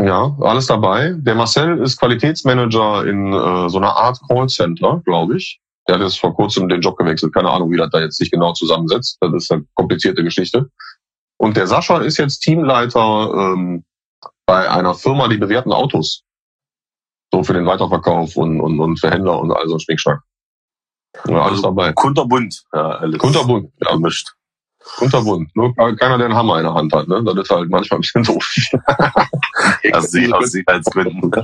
[0.00, 1.14] Ja, alles dabei.
[1.16, 5.60] Der Marcel ist Qualitätsmanager in äh, so einer Art Callcenter, glaube ich.
[5.88, 7.32] Der hat jetzt vor kurzem den Job gewechselt.
[7.32, 9.18] Keine Ahnung, wie das da jetzt sich genau zusammensetzt.
[9.20, 10.68] Das ist eine komplizierte Geschichte.
[11.38, 13.84] Und der Sascha ist jetzt Teamleiter ähm,
[14.46, 16.22] bei einer Firma, die bewerten Autos.
[17.32, 20.20] So für den Weiterverkauf und, und, und für Händler und all so ein Schnickschnack.
[21.28, 21.92] Ja, alles Also dabei.
[21.92, 22.64] Kunterbunt.
[22.72, 24.28] Ja, alles Kunterbunt, ja, gemischt.
[24.98, 25.54] kunterbunt.
[25.56, 27.08] Nur keiner, der einen Hammer in der Hand hat.
[27.08, 27.22] Ne?
[27.24, 28.46] Das ist halt manchmal ein bisschen doof.
[29.92, 31.30] Also aus Sicherheitsgründen.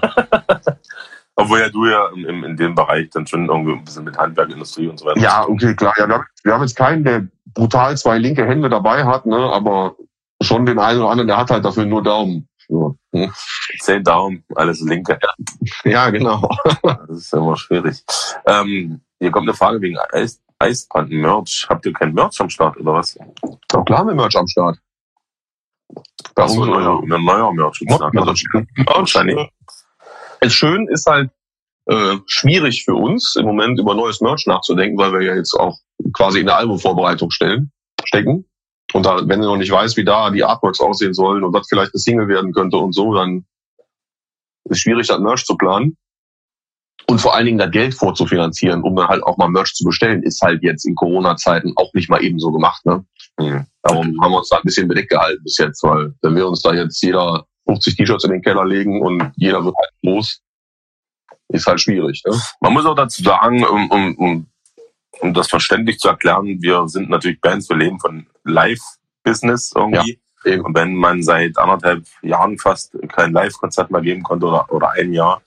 [1.34, 4.16] Obwohl ja du ja in, in, in dem Bereich dann schon irgendwie ein bisschen mit
[4.16, 5.18] Handwerk, Industrie und so weiter.
[5.20, 5.94] Ja, okay, klar.
[5.98, 9.96] Ja, wir haben jetzt keinen, der brutal zwei linke Hände dabei hat, ne, aber
[10.42, 12.48] schon den einen oder anderen, der hat halt dafür nur Daumen.
[12.68, 13.32] Ja, hm.
[13.80, 15.18] Zehn Daumen, alles linke.
[15.84, 16.48] ja genau.
[16.82, 18.02] Das ist immer schwierig.
[18.46, 21.66] Ähm, hier kommt eine Frage wegen Eis, Eisband-Merch.
[21.68, 23.18] Habt ihr kein Merch am Start oder was?
[23.68, 24.78] Doch klar, mit Merch am Start.
[26.34, 27.80] Bei uns neuer, ein neuer Merch.
[27.82, 29.48] Merch
[30.40, 31.30] ist schön, ist halt
[31.86, 35.78] äh, schwierig für uns im Moment über neues Merch nachzudenken, weil wir ja jetzt auch
[36.12, 37.72] quasi in der Albumvorbereitung stellen,
[38.04, 38.46] stecken.
[38.92, 41.66] Und da, wenn du noch nicht weißt, wie da die Artworks aussehen sollen und was
[41.68, 43.46] vielleicht eine Single werden könnte und so, dann
[44.64, 45.96] ist schwierig, das Merch zu planen.
[47.08, 50.22] Und vor allen Dingen das Geld vorzufinanzieren, um dann halt auch mal Merch zu bestellen,
[50.22, 52.84] ist halt jetzt in Corona-Zeiten auch nicht mal eben so gemacht.
[52.86, 53.04] Ne?
[53.38, 53.66] Mhm.
[53.82, 56.62] Darum haben wir uns da ein bisschen bedeckt gehalten bis jetzt, weil wenn wir uns
[56.62, 60.40] da jetzt jeder 50 T-Shirts in den Keller legen und jeder wird halt groß,
[61.48, 62.22] ist halt schwierig.
[62.26, 62.40] Ne?
[62.60, 64.46] Man muss auch dazu sagen, um, um, um,
[65.22, 70.20] um das verständlich zu erklären, wir sind natürlich Bands, wir leben von Live-Business irgendwie.
[70.44, 74.90] Ja, und wenn man seit anderthalb Jahren fast kein Live-Konzert mehr geben konnte oder, oder
[74.90, 75.40] ein Jahr,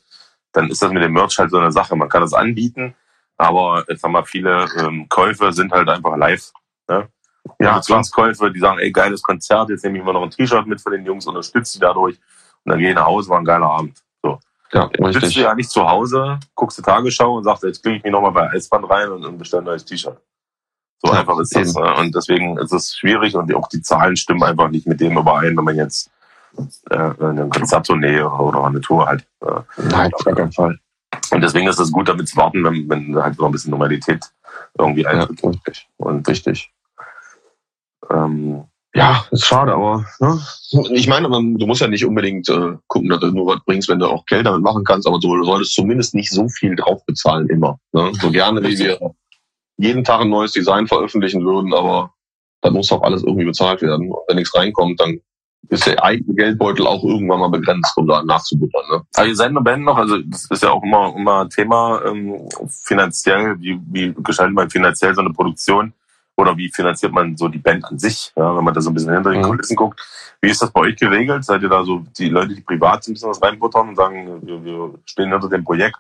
[0.54, 1.98] dann ist das mit dem Merch halt so eine Sache.
[1.98, 2.96] Man kann das anbieten,
[3.38, 6.54] aber jetzt haben wir viele ähm, Käufe sind halt einfach live.
[6.88, 7.10] Ne?
[7.60, 10.80] Ja, Produktionskäufe, die sagen, ey, geiles Konzert, jetzt nehme ich mal noch ein T-Shirt mit
[10.80, 12.18] von den Jungs, unterstütze die dadurch
[12.64, 14.02] und dann gehe ich nach Hause, war ein geiler Abend.
[14.72, 17.98] Ja, dann sitzt du ja nicht zu Hause, guckst du Tagesschau und sagst, jetzt klicke
[17.98, 20.18] ich mich nochmal bei Eisband rein und, und bestelle ein neues T-Shirt.
[21.02, 21.76] So ja, einfach ist das.
[21.76, 21.86] Eben.
[21.86, 21.96] Ne?
[21.96, 25.56] Und deswegen ist es schwierig und auch die Zahlen stimmen einfach nicht mit dem überein,
[25.56, 26.10] wenn man jetzt
[26.90, 29.26] äh, eine Konzerttournee oder eine Tour halt.
[29.42, 30.80] Äh, Nein, auf gar keinen Fall.
[31.32, 34.26] Und deswegen ist es gut, damit zu warten, wenn, wenn halt noch ein bisschen Normalität
[34.78, 35.42] irgendwie eintritt.
[35.42, 35.90] Ja, richtig.
[35.98, 36.72] Und richtig.
[38.10, 40.40] Ähm, ja, ist schade, aber ne?
[40.94, 44.00] ich meine, du musst ja nicht unbedingt äh, gucken, dass du nur was bringst, wenn
[44.00, 47.50] du auch Geld damit machen kannst, aber du solltest zumindest nicht so viel drauf bezahlen
[47.50, 47.78] immer.
[47.92, 48.12] Ne?
[48.22, 48.98] So gerne wie wir
[49.78, 52.14] jeden Tag ein neues Design veröffentlichen würden, aber
[52.62, 54.10] dann muss auch alles irgendwie bezahlt werden.
[54.10, 55.20] Und wenn nichts reinkommt, dann
[55.70, 58.84] ist der eigene Geldbeutel auch irgendwann mal begrenzt, um da nachzubuttern.
[58.92, 59.02] Ne?
[59.16, 62.48] Aber ihr seid eine Band noch, also das ist ja auch immer, immer Thema ähm,
[62.70, 65.94] finanziell, wie, wie gestaltet man finanziell so eine Produktion?
[66.38, 68.94] Oder wie finanziert man so die Band an sich, ja, wenn man da so ein
[68.94, 69.46] bisschen hinter den mhm.
[69.46, 70.02] Kulissen guckt?
[70.42, 71.46] Wie ist das bei euch geregelt?
[71.46, 74.64] Seid ihr da so die Leute, die privat ein bisschen was reinbuttern und sagen, wir,
[74.64, 75.98] wir stehen hinter dem Projekt?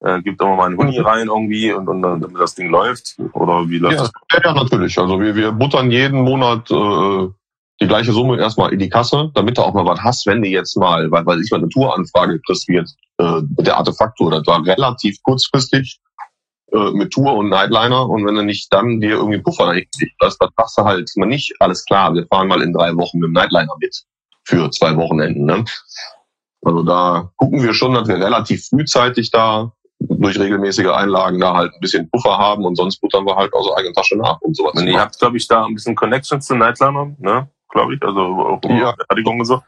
[0.00, 1.04] Äh, gibt immer mal einen mhm.
[1.04, 3.16] rein irgendwie und, und dann, damit das Ding läuft?
[3.32, 4.42] Oder wie läuft ja, das?
[4.44, 4.96] Ja, natürlich.
[4.98, 7.28] Also wir, wir buttern jeden Monat äh,
[7.80, 10.48] die gleiche Summe erstmal in die Kasse, damit du auch mal was hast, wenn du
[10.48, 14.30] jetzt mal, weil, weil ich mal eine Touranfrage kriegst, wie jetzt äh, mit der Artefaktur,
[14.30, 15.98] das war relativ kurzfristig
[16.76, 19.86] äh, mit Tour und Nightliner und wenn du nicht dann dir irgendwie Puffer dahin
[20.22, 23.18] hast, dann machst du halt mal nicht, alles klar, wir fahren mal in drei Wochen
[23.18, 24.04] mit dem Nightliner mit
[24.44, 25.44] für zwei Wochenenden.
[25.44, 25.64] Ne?
[26.62, 31.72] Also da gucken wir schon, dass wir relativ frühzeitig da durch regelmäßige Einlagen da halt
[31.72, 34.56] ein bisschen Puffer haben und sonst buttern wir halt aus der eigenen Tasche nach und
[34.56, 34.74] sowas.
[34.74, 37.48] Und ihr habt, glaube ich, da ein bisschen Connections zu Nightliner, ne?
[37.70, 38.94] Glaube ich, also auch ja.
[39.08, 39.62] Fertigung und so.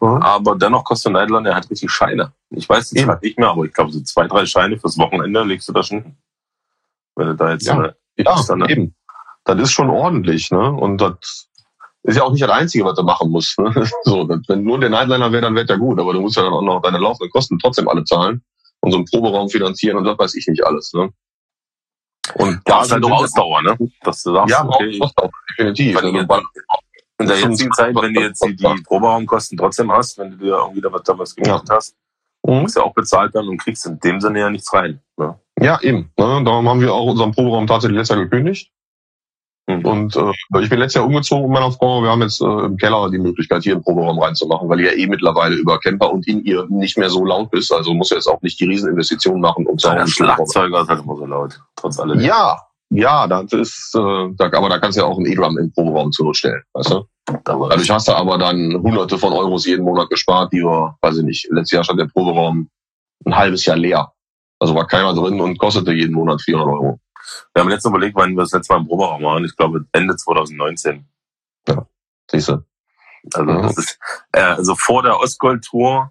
[0.00, 0.22] Mhm.
[0.22, 2.32] Aber dennoch kostet Nightliner halt richtig Scheine.
[2.50, 5.44] Ich weiß jetzt halt nicht mehr, aber ich glaube, so zwei, drei Scheine fürs Wochenende
[5.44, 6.16] legst du da schon.
[7.16, 8.94] Wenn du da jetzt ja, eine, ja dann, eben.
[9.44, 10.72] Das ist schon ordentlich, ne?
[10.72, 11.48] Und das
[12.02, 13.58] ist ja auch nicht das Einzige, was du machen musst.
[13.58, 13.72] Ne?
[14.04, 16.52] So, wenn nur der Nightliner wäre, dann wäre der gut, aber du musst ja dann
[16.52, 18.42] auch noch deine laufenden Kosten trotzdem alle zahlen
[18.80, 20.92] und so einen Proberaum finanzieren und das weiß ich nicht alles.
[20.94, 21.10] Ne?
[22.34, 23.76] Und da ist halt auch Ausdauer, ne?
[24.02, 25.96] Dass du sagst, ja, okay, Ausdauer, definitiv.
[25.96, 26.12] Also,
[27.20, 30.56] in der jetzigen Zeit, wenn du jetzt die, die Proberaumkosten trotzdem hast, wenn du dir
[30.56, 31.76] irgendwie da was damals gemacht ja.
[31.76, 31.94] hast,
[32.46, 32.62] mhm.
[32.62, 35.00] musst du ja auch bezahlt werden und kriegst in dem Sinne ja nichts rein.
[35.16, 35.38] Ne?
[35.60, 36.10] Ja, eben.
[36.16, 36.42] Ne?
[36.44, 38.72] Darum haben wir auch unseren Proberaum tatsächlich letztes Jahr gekündigt.
[39.68, 39.84] Mhm.
[39.84, 42.02] Und äh, ich bin letztes Jahr umgezogen mit meiner Frau.
[42.02, 44.98] Wir haben jetzt äh, im Keller die Möglichkeit, hier einen Proberaum reinzumachen, weil ihr ja
[44.98, 47.72] eh mittlerweile über Camper und in ihr nicht mehr so laut bist.
[47.72, 51.02] Also muss jetzt auch nicht die Rieseninvestition machen, um zu ja, Der Schlagzeuger ist halt
[51.02, 52.20] immer so laut, trotz allem.
[52.20, 52.58] Ja,
[52.90, 56.10] ja, das ist, äh, da, aber da kannst du ja auch einen E-Drum im Proberaum
[56.12, 57.04] zur Not stellen, weißt du?
[57.44, 61.24] Dadurch hast du aber dann hunderte von Euros jeden Monat gespart, die wir, weiß ich
[61.24, 62.68] nicht, letztes Jahr stand der Proberaum
[63.24, 64.12] ein halbes Jahr leer.
[64.58, 67.00] Also war keiner drin und kostete jeden Monat 400 Euro.
[67.54, 69.44] Wir haben letztens überlegt, wann wir das letzte Mal im Proberaum waren.
[69.44, 71.06] Ich glaube Ende 2019.
[71.68, 71.86] Ja,
[72.30, 72.64] siehst du.
[73.34, 73.98] Also, das ist,
[74.32, 76.10] äh, also vor der Ostgold-Tour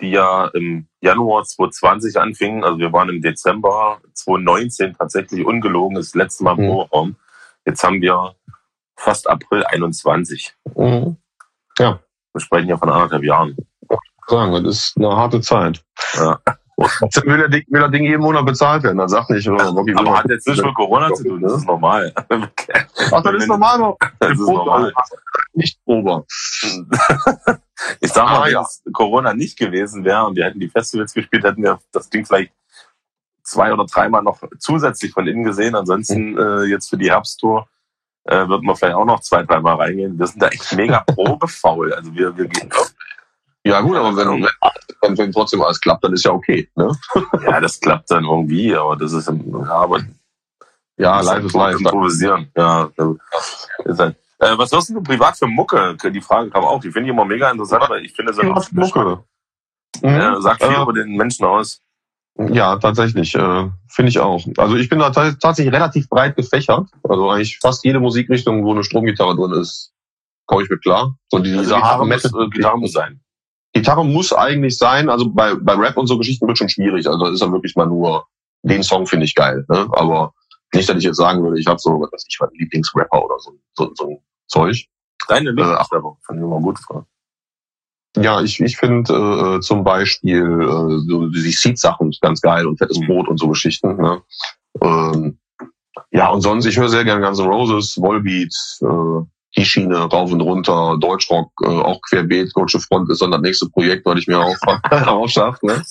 [0.00, 2.64] die ja im Januar 2020 anfingen.
[2.64, 7.16] Also wir waren im Dezember 2019 tatsächlich ungelogen das letzte Mal im mhm.
[7.66, 8.34] Jetzt haben wir
[8.96, 10.54] fast April 21.
[10.76, 11.16] Mhm.
[11.78, 12.00] Ja.
[12.32, 13.56] Wir sprechen ja von anderthalb Jahren.
[14.26, 15.84] Sagen, das ist eine harte Zeit.
[16.14, 16.38] Ja.
[16.76, 18.98] Trotzdem will der, Ding, will der Ding jeden Monat bezahlt werden.
[18.98, 21.66] Dann sagt nicht, oh, Rocky, Aber hat jetzt nicht mit Corona zu tun, das ist
[21.66, 22.12] normal.
[22.16, 23.94] Ach, das ist normal.
[24.18, 24.92] Das ist normal.
[25.52, 26.24] Nicht Ober.
[28.00, 28.62] Ich sag mal, ah, wenn ja.
[28.62, 32.24] es Corona nicht gewesen wäre und wir hätten die Festivals gespielt, hätten wir das Ding
[32.24, 32.52] vielleicht
[33.42, 35.74] zwei oder dreimal noch zusätzlich von innen gesehen.
[35.74, 36.38] Ansonsten mhm.
[36.38, 37.68] äh, jetzt für die Herbsttour
[38.24, 40.18] äh, wird man vielleicht auch noch zwei, dreimal reingehen.
[40.18, 41.92] Wir sind da echt mega probefaul.
[41.92, 42.70] Also wir, wir gehen
[43.66, 44.46] ja gut, aber wenn,
[45.00, 46.68] wenn, wenn trotzdem alles klappt, dann ist ja okay.
[46.76, 46.94] Ne?
[47.46, 49.34] ja, das klappt dann irgendwie, aber das ist ja,
[49.70, 50.00] aber
[50.98, 51.80] Ja, live ist live.
[51.80, 52.50] Improvisieren.
[52.54, 52.90] Ja,
[53.84, 54.16] ist halt.
[54.44, 55.96] Äh, was hörst du privat für Mucke?
[56.12, 56.80] Die Frage kam auch.
[56.80, 58.42] Die finde ich immer mega interessant, weil ich finde, so
[58.72, 59.24] Mucke.
[60.02, 60.08] Mhm.
[60.08, 61.80] Ja, sagt viel äh, über den Menschen aus.
[62.36, 63.34] Ja, tatsächlich.
[63.34, 64.44] Äh, Finde ich auch.
[64.56, 66.88] Also ich bin da tatsächlich relativ breit gefächert.
[67.04, 69.92] Also eigentlich fast jede Musikrichtung, wo eine Stromgitarre drin ist,
[70.46, 71.16] komme ich mit klar.
[71.28, 73.20] So die, also Gitarre, muss, äh, Gitarre muss sein.
[73.72, 75.08] Gitarre muss eigentlich sein.
[75.08, 77.06] Also bei, bei Rap und so Geschichten wird schon schwierig.
[77.08, 78.26] Also ist ja wirklich mal nur,
[78.62, 79.64] den Song finde ich geil.
[79.68, 79.88] Ne?
[79.92, 80.34] Aber
[80.74, 83.38] nicht, dass ich jetzt sagen würde, ich habe so, was weiß ich, meinen Lieblingsrapper oder
[83.38, 84.86] so, so, so ein Zeug.
[85.28, 86.78] Deine Lieblingsrapper, äh, fand ich immer gut.
[86.78, 87.06] Frage.
[88.16, 93.00] Ja, ich, ich finde äh, zum Beispiel äh, so die Seed-Sachen ganz geil und fettes
[93.00, 93.06] mhm.
[93.06, 93.96] Brot und so Geschichten.
[93.96, 94.22] Ne?
[94.80, 95.38] Ähm,
[96.10, 99.26] ja, und sonst, ich höre sehr gerne Guns N' Roses, Volbeat, äh,
[99.56, 103.68] die Schiene rauf und runter, Deutschrock, äh, auch querbeet, Deutsche Front ist dann das nächste
[103.68, 104.56] Projekt, weil ich mir auch
[105.06, 105.62] aufschafft.
[105.62, 105.82] Ne?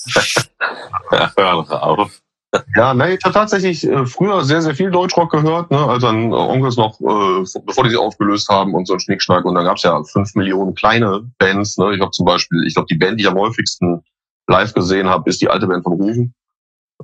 [1.12, 2.22] ja, hör auf.
[2.76, 6.32] Ja, nee, ich habe tatsächlich äh, früher sehr, sehr viel Deutschrock gehört, ne, als dann
[6.32, 9.44] Onkels noch, äh, bevor die sich aufgelöst haben und so ein Schnickschnack.
[9.44, 11.76] Und dann gab's ja fünf Millionen kleine Bands.
[11.78, 11.94] Ne.
[11.94, 14.02] Ich habe zum Beispiel, ich glaube, die Band, die ich am häufigsten
[14.46, 16.34] live gesehen habe, ist die alte Band von Rufen.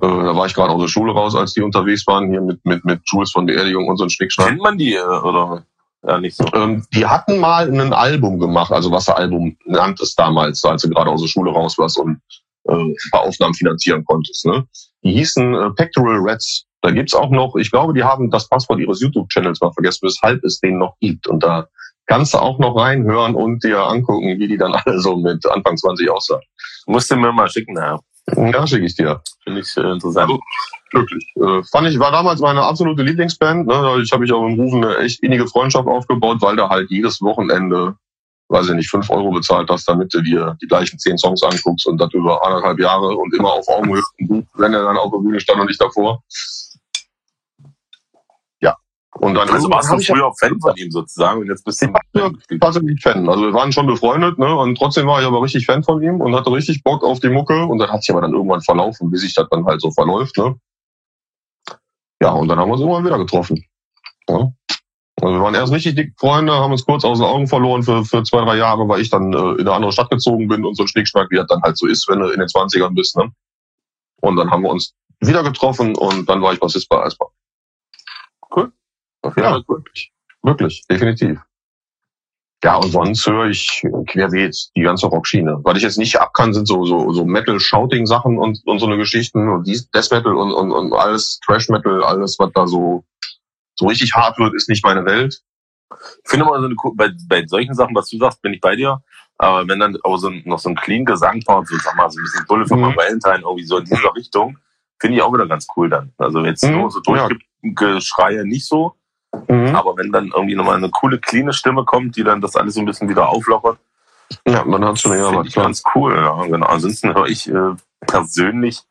[0.01, 2.63] Äh, da war ich gerade aus der Schule raus, als die unterwegs waren, hier mit,
[2.65, 4.47] mit, mit Jules von Beerdigung und so ein Schnickschnack.
[4.47, 5.65] Kennt man die, äh, oder?
[6.03, 6.45] Ja, nicht so.
[6.53, 11.11] Ähm, die hatten mal ein Album gemacht, also Wasseralbum nannte es damals, als du gerade
[11.11, 12.19] aus der Schule raus warst und
[12.71, 14.45] äh, ein paar Aufnahmen finanzieren konntest.
[14.45, 14.65] Ne?
[15.03, 16.65] Die hießen äh, Pectoral Rats.
[16.81, 20.43] Da gibt's auch noch, ich glaube, die haben das Passwort ihres YouTube-Channels mal vergessen, weshalb
[20.43, 21.27] es den noch gibt.
[21.27, 21.67] Und da
[22.07, 25.77] kannst du auch noch reinhören und dir angucken, wie die dann alle so mit Anfang
[25.77, 26.41] 20 aussahen.
[26.87, 27.99] Musst du mir mal schicken, ja.
[28.35, 29.21] Ja, schicke ich dir.
[29.43, 30.29] Finde ich äh, interessant.
[30.29, 30.39] Also,
[30.91, 31.25] wirklich.
[31.35, 33.67] Äh, fand ich, war damals meine absolute Lieblingsband.
[33.67, 34.01] Ne?
[34.03, 37.21] Ich habe mich auch in Rufen eine echt innige Freundschaft aufgebaut, weil da halt jedes
[37.21, 37.95] Wochenende
[38.51, 41.87] weiß ich nicht, fünf Euro bezahlt hast, damit du dir die gleichen zehn Songs anguckst
[41.87, 45.39] und das über anderthalb Jahre und immer auf Augenhöhe, wenn er dann auf der Bühne
[45.39, 46.21] stand und nicht davor.
[48.59, 48.75] Ja.
[49.13, 51.87] Und dann also warst du früher auch Fan von ihm sozusagen und jetzt bist du
[52.59, 53.29] tatsächlich Fan.
[53.29, 54.53] Also wir waren schon befreundet, ne?
[54.53, 57.29] Und trotzdem war ich aber richtig Fan von ihm und hatte richtig Bock auf die
[57.29, 59.91] Mucke und dann hat sich aber dann irgendwann verlaufen, bis sich das dann halt so
[59.91, 60.55] verläuft, ne?
[62.21, 63.65] Ja, und dann haben wir uns irgendwann wieder getroffen.
[64.29, 64.51] Ja.
[65.21, 68.03] Also wir waren erst richtig dicke Freunde, haben uns kurz aus den Augen verloren für,
[68.03, 70.75] für zwei, drei Jahre, weil ich dann äh, in eine andere Stadt gezogen bin und
[70.75, 73.15] so ein Schnickschnack, wie das dann halt so ist, wenn du in den 20ern bist.
[73.17, 73.31] Ne?
[74.21, 77.29] Und dann haben wir uns wieder getroffen und dann war ich Bassist bei Eisbahn.
[78.55, 78.71] Cool.
[79.37, 79.77] Ja, cool.
[79.77, 80.11] wirklich.
[80.43, 81.39] Wirklich, definitiv.
[82.63, 85.59] Ja, und sonst höre ich querbeet die ganze Rockschiene.
[85.63, 89.49] Was ich jetzt nicht abkann, sind so, so, so Metal-Shouting-Sachen und, und so eine Geschichten
[89.49, 93.03] und Death Metal und, und, und alles, Trash Metal, alles, was da so
[93.81, 95.41] so richtig hart wird, ist nicht meine Welt.
[96.23, 98.75] Ich finde mal so eine, bei, bei solchen Sachen, was du sagst, bin ich bei
[98.75, 99.01] dir.
[99.37, 102.19] Aber wenn dann auch so ein, noch so ein clean Gesangpart, so sag mal, so
[102.19, 102.95] ein bisschen Bulle von mhm.
[102.95, 104.57] Valentine, irgendwie so in dieser Richtung,
[104.99, 106.13] finde ich auch wieder ganz cool dann.
[106.19, 106.77] Also jetzt mhm.
[106.77, 108.93] nur so Durchgeschreie nicht so.
[109.47, 109.75] Mhm.
[109.75, 112.81] Aber wenn dann irgendwie nochmal eine coole, cleane Stimme kommt, die dann das alles so
[112.81, 113.79] ein bisschen wieder auflockert.
[114.47, 115.51] Ja, man hat schon eher was.
[115.53, 116.67] Ganz cool, ja, genau.
[116.67, 118.81] Ansonsten höre ich äh, persönlich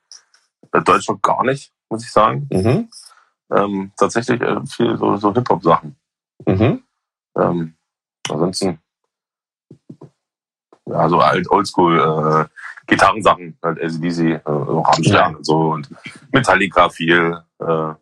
[0.72, 2.48] äh, Deutschland gar nicht, muss ich sagen.
[2.52, 2.88] Mhm
[3.52, 5.96] ähm, tatsächlich äh, viel so, so Hip-Hop-Sachen.
[6.46, 6.82] Mhm.
[7.36, 7.74] Ähm,
[8.28, 8.78] ansonsten,
[10.86, 15.28] ja, so alt, oldschool äh, Gitarrensachen, halt ACDC, äh, Rammstein ja.
[15.28, 15.88] und so und
[16.32, 17.94] Metallica viel, äh,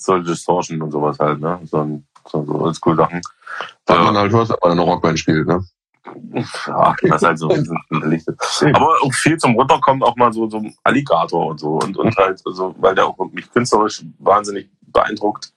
[0.00, 1.60] Soul Distortion und sowas halt, ne?
[1.64, 3.20] So, so, so Oldschool-Sachen.
[3.86, 5.62] Weil man halt hört, wenn man eine Rockband spielt, ne?
[6.66, 11.46] Ja, das ist halt so Aber auch viel zum Runterkommen auch mal so, so Alligator
[11.46, 11.78] und so.
[11.78, 15.52] Und, und halt, also, weil der auch mich künstlerisch wahnsinnig beeindruckt.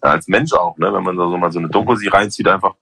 [0.00, 0.92] Als Mensch auch, ne?
[0.92, 2.74] Wenn man da so mal so eine Doku sie reinzieht, einfach.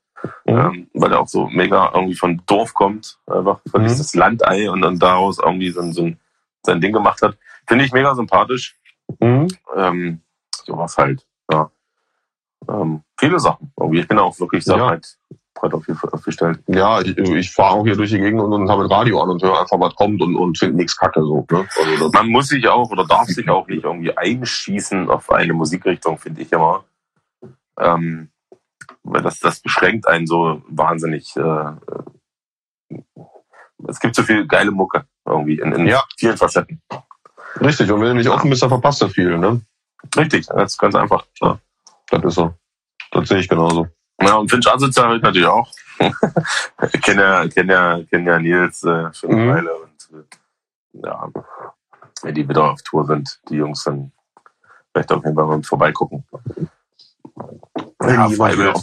[0.46, 0.58] Mhm.
[0.58, 3.88] Ähm, weil er auch so mega irgendwie von Dorf kommt, einfach von mhm.
[3.88, 6.18] dieses Landei und dann daraus irgendwie so, so ein,
[6.62, 7.36] sein Ding gemacht hat.
[7.66, 8.76] Finde ich mega sympathisch.
[9.20, 9.48] Mhm.
[9.76, 10.20] Ähm,
[10.64, 11.70] sowas halt, ja.
[12.68, 13.72] Ähm, viele Sachen.
[13.78, 14.00] Irgendwie.
[14.00, 14.86] Ich bin auch wirklich so ja.
[14.86, 15.18] halt
[15.54, 16.60] breit aufgestellt.
[16.66, 19.30] Ja, ich, ich fahre auch hier durch die Gegend und, und habe ein Radio an
[19.30, 21.22] und höre einfach, was kommt und, und finde nichts kacke.
[21.22, 21.66] So, ne?
[21.78, 26.18] also Man muss sich auch oder darf sich auch nicht irgendwie einschießen auf eine Musikrichtung,
[26.18, 26.84] finde ich immer.
[27.78, 28.28] Ähm,
[29.02, 31.34] weil das, das beschränkt einen so wahnsinnig.
[31.36, 31.74] Äh, äh
[33.86, 36.04] es gibt so viel geile Mucke irgendwie in, in ja.
[36.16, 36.80] vielen Facetten.
[37.60, 39.60] Richtig, und wenn du nicht offen bist, dann verpasst du viel, ne?
[40.16, 41.24] Richtig, das ist ganz einfach.
[41.40, 41.58] Ja.
[42.08, 42.54] Das ist so.
[43.10, 43.88] Das sehe ich genauso.
[44.20, 45.70] Ja, und Finch asozial halt natürlich auch.
[46.92, 49.54] ich kenne ja, kenn ja, kenn ja Nils äh, schon eine mhm.
[49.54, 51.28] Weile und äh, ja,
[52.22, 54.12] wenn die wieder auf Tour sind, die Jungs, dann
[54.92, 56.24] vielleicht auf jeden Fall mal vorbeigucken.
[58.02, 58.76] Ja, Freiwild.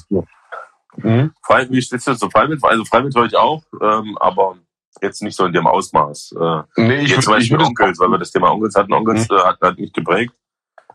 [0.97, 1.33] Mhm.
[1.43, 2.63] Freiwild, wie steht es zu Freiwild?
[2.63, 4.57] Also Freiwild höre ich auch, ähm, aber
[5.01, 6.35] jetzt nicht so in dem Ausmaß.
[6.39, 8.93] Äh, nee, ich, zum Beispiel ich Onkels, weil wir das Thema Onkels hatten.
[8.93, 9.37] Onkels mhm.
[9.37, 10.33] äh, hat, hat mich geprägt.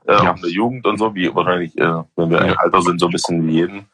[0.06, 0.34] äh, Ja.
[0.44, 2.52] Jugend und so, wie wahrscheinlich, äh, wenn wir Ja.
[2.52, 3.86] im Alter sind, so ein bisschen wie jeden.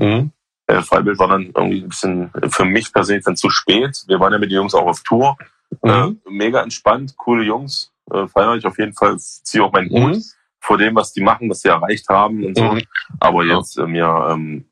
[0.00, 0.32] Mhm.
[0.66, 4.02] Äh, Freibild war dann irgendwie ein bisschen äh, für mich persönlich dann zu spät.
[4.06, 5.36] Wir waren ja mit den Jungs auch auf Tour.
[5.82, 6.20] Mhm.
[6.26, 7.92] Äh, mega entspannt, coole Jungs.
[8.12, 10.24] Äh, feiere ich auf jeden Fall, ziehe auch meinen Hut Mhm.
[10.60, 12.64] vor dem, was die machen, was sie erreicht haben und so.
[12.64, 12.82] Mhm.
[13.20, 14.64] Aber jetzt äh, mir ähm,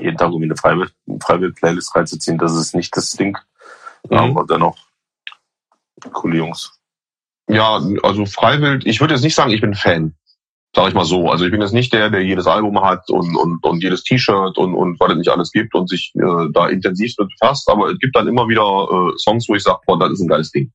[0.00, 3.36] jeden Tag irgendwie eine Freiwild- Freiwild-Playlist reinzuziehen, das ist nicht das Ding.
[4.10, 4.16] Mhm.
[4.16, 4.76] Aber dennoch
[6.12, 6.78] coole Jungs.
[7.48, 10.14] Ja, also Freiwild, ich würde jetzt nicht sagen, ich bin Fan.
[10.74, 11.30] Sag ich mal so.
[11.30, 14.58] Also ich bin jetzt nicht der, der jedes Album hat und, und, und jedes T-Shirt
[14.58, 17.92] und, und was es nicht alles gibt und sich äh, da intensiv mit befasst, aber
[17.92, 20.50] es gibt dann immer wieder äh, Songs, wo ich sage, boah, das ist ein geiles
[20.50, 20.72] Ding.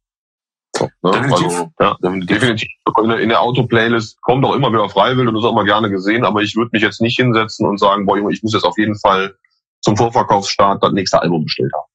[0.77, 1.11] So, ne?
[1.11, 1.45] Definitiv.
[1.47, 2.69] Also, Ja, definitiv.
[2.97, 6.23] In der, Auto-Playlist kommt auch immer wieder Freiwild und das ist auch immer gerne gesehen,
[6.23, 8.77] aber ich würde mich jetzt nicht hinsetzen und sagen, boah, Junge, ich muss jetzt auf
[8.77, 9.35] jeden Fall
[9.81, 11.88] zum Vorverkaufsstart das nächste Album bestellt haben.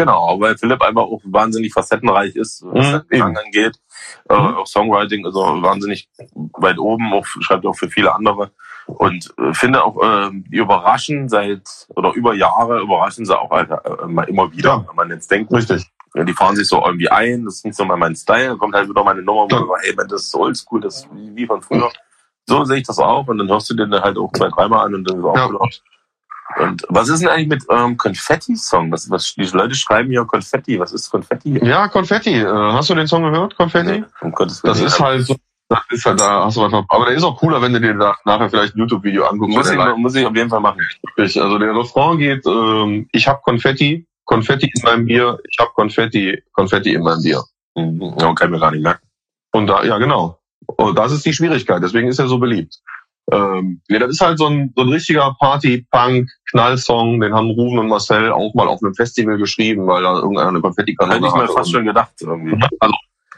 [0.00, 3.76] Genau, weil Philipp einfach auch wahnsinnig facettenreich ist, was Mhm, angeht.
[4.28, 4.54] Äh, Mhm.
[4.56, 6.08] auch Songwriting ist er wahnsinnig
[6.58, 8.50] weit oben, auch, schreibt auch für viele andere.
[8.86, 13.82] Und äh, finde auch, äh, die überraschen seit, oder über Jahre überraschen sie auch Alter,
[13.84, 14.70] äh, immer wieder.
[14.70, 14.84] Ja.
[14.88, 15.84] Wenn man jetzt denkt, Richtig.
[16.16, 18.88] die fahren sich so irgendwie ein, das ist nicht so mal mein Style, kommt halt
[18.88, 19.80] wieder meine Nummer, wo Ja.
[19.82, 21.90] ich ey, man, das ist oldschool, das ist wie, von früher.
[22.46, 24.94] So sehe ich das auch und dann hörst du den halt auch zwei, dreimal an
[24.94, 25.48] und dann ist auch Ja.
[25.48, 25.68] wieder.
[26.58, 28.90] Und was ist denn eigentlich mit ähm, Konfetti-Song?
[28.90, 30.78] Was, was, die Leute schreiben hier Konfetti.
[30.78, 31.58] Was ist Konfetti?
[31.64, 32.40] Ja, Konfetti.
[32.40, 34.00] Äh, hast du den Song gehört, Konfetti?
[34.00, 34.86] Nee, um Gottes Das Willen.
[34.88, 35.36] ist halt so.
[35.68, 37.94] Das ist halt, da hast du einfach, aber der ist auch cooler, wenn du dir
[37.94, 39.56] da nachher vielleicht ein YouTube-Video anguckst.
[39.56, 40.80] muss, ich, muss ich auf jeden Fall machen.
[41.16, 46.42] Also der Refrain geht, ähm, ich hab Konfetti, Konfetti in meinem Bier, ich hab Konfetti,
[46.54, 47.44] Konfetti in meinem Bier.
[47.76, 48.16] Mhm.
[48.18, 49.06] Ja, kann ich mir gar nicht merken.
[49.52, 50.40] Und da, ja genau.
[50.66, 52.80] Und das ist die Schwierigkeit, deswegen ist er so beliebt.
[53.32, 57.88] Ähm, nee, das ist halt so ein, so ein richtiger Party-Punk-Knallsong, den haben Ruben und
[57.88, 61.48] Marcel auch mal auf einem Festival geschrieben, weil da irgendeiner eine Konfetti-Kanone Hätte ich mir
[61.48, 62.58] fast schon gedacht, irgendwie.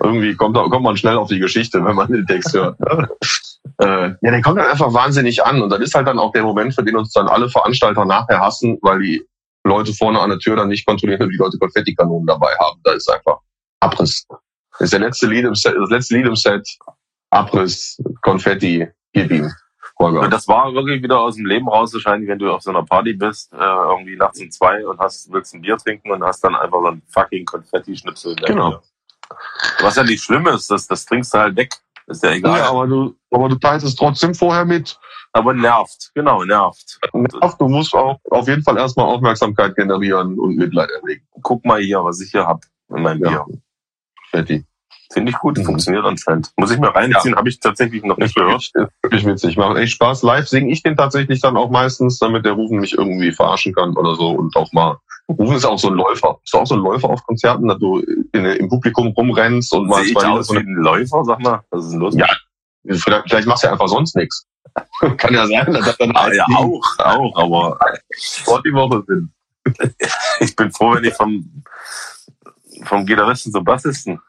[0.00, 2.78] irgendwie kommt, da- kommt man schnell auf die Geschichte, wenn man den Text hört.
[3.78, 5.60] äh, ja, der kommt dann einfach wahnsinnig an.
[5.62, 8.40] Und das ist halt dann auch der Moment, für den uns dann alle Veranstalter nachher
[8.40, 9.22] hassen, weil die
[9.64, 12.80] Leute vorne an der Tür dann nicht kontrollieren, ob die Leute Konfettikanonen dabei haben.
[12.84, 13.38] Da ist einfach
[13.80, 14.26] Abriss.
[14.72, 16.66] Das ist der letzte Lied im Set, das letzte Lied im Set.
[17.30, 19.50] Abriss, Konfetti, gib ihm.
[20.10, 20.30] Vollgas.
[20.30, 23.12] Das war wirklich wieder aus dem Leben raus, wahrscheinlich, wenn du auf so einer Party
[23.14, 26.54] bist, äh, irgendwie nachts um zwei und hast, willst ein Bier trinken und hast dann
[26.54, 28.32] einfach so ein fucking Konfetti-Schnipsel.
[28.32, 28.70] in der Genau.
[28.70, 28.82] Bier.
[29.80, 31.72] Was ja nicht schlimm ist, das, das trinkst du halt weg.
[32.06, 32.58] Ist ja egal.
[32.58, 34.98] Ja, aber du, aber du teilst es trotzdem vorher mit.
[35.32, 36.98] Aber nervt, genau, nervt.
[37.14, 41.26] Nervt, Du musst auch auf jeden Fall erstmal Aufmerksamkeit generieren und Mitleid erregen.
[41.42, 42.62] Guck mal hier, was ich hier hab
[42.94, 43.44] in meinem Ja.
[43.44, 43.58] Bier.
[44.30, 44.66] Konfetti.
[45.12, 45.64] Finde ich gut, Mhm.
[45.64, 46.50] funktioniert anscheinend.
[46.56, 48.70] Muss ich mir reinziehen, habe ich tatsächlich noch nicht gehört.
[49.02, 49.56] wirklich, witzig.
[49.56, 50.22] Macht echt Spaß.
[50.22, 53.96] Live singe ich den tatsächlich dann auch meistens, damit der Rufen mich irgendwie verarschen kann
[53.96, 54.96] oder so und auch mal.
[55.28, 56.38] Rufen ist auch so ein Läufer.
[56.44, 60.04] Ist auch so ein Läufer auf Konzerten, dass du in, im Publikum rumrennst und mal
[60.04, 61.60] zwei aus wie ein Läufer, sag mal?
[61.70, 62.14] Was ist denn los?
[62.16, 62.26] Ja.
[62.84, 64.46] Vielleicht, vielleicht machst du ja einfach sonst nichts.
[65.18, 67.78] Kann ja sein, dass das dann Ah, ja, auch, auch, aber
[68.18, 69.30] Sport die Woche sind.
[70.40, 71.62] ich bin froh, wenn ich vom,
[72.84, 74.20] vom Gitarristen zum Bassisten.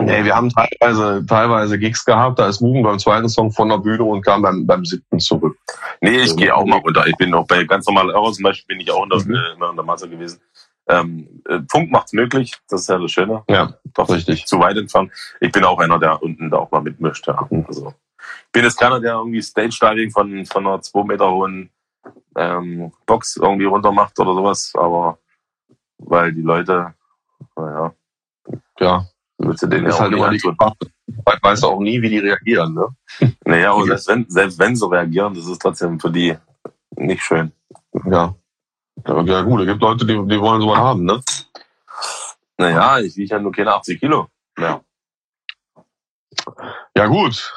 [0.00, 3.78] Nee, wir haben teilweise, teilweise Gigs gehabt, da ist Ruben beim zweiten Song von der
[3.78, 5.56] Bühne und kam dann beim siebten zurück.
[6.00, 7.06] Nee, ich gehe auch mal runter.
[7.06, 9.34] Ich bin auch bei ganz normalen Euro zum Beispiel bin ich auch in der, Mhm.
[9.62, 10.40] äh, der Masse gewesen.
[10.88, 13.42] Ähm, äh, Funk macht's möglich, das ist ja das Schöne.
[13.48, 14.46] Ja, Doch richtig.
[14.46, 15.12] zu weit entfernt.
[15.40, 17.26] Ich bin auch einer, der unten da auch mal mitmischt.
[17.26, 17.46] Ja.
[17.50, 17.66] Mhm.
[17.68, 21.70] Also, ich bin jetzt keiner, der irgendwie Stage-Diving von, von einer zwei Meter hohen
[22.36, 25.18] ähm, Box irgendwie runter macht oder sowas, aber
[25.98, 26.94] weil die Leute,
[27.56, 27.92] naja,
[28.80, 29.04] Ja,
[29.48, 30.50] willst du denen ist ja halt auch immer nicht die.
[30.50, 30.76] Gefahr.
[31.42, 32.88] Weißt du auch nie, wie die reagieren, ne?
[33.44, 36.36] Naja, und selbst wenn, selbst wenn sie reagieren, das ist trotzdem für die
[36.96, 37.52] nicht schön.
[38.04, 38.34] Ja.
[39.06, 41.20] Ja, gut, es gibt Leute, die, die wollen sowas haben, ne?
[42.56, 44.26] Naja, ich wiege ja nur keine 80 Kilo.
[44.58, 44.80] Ja,
[46.96, 47.52] Ja gut.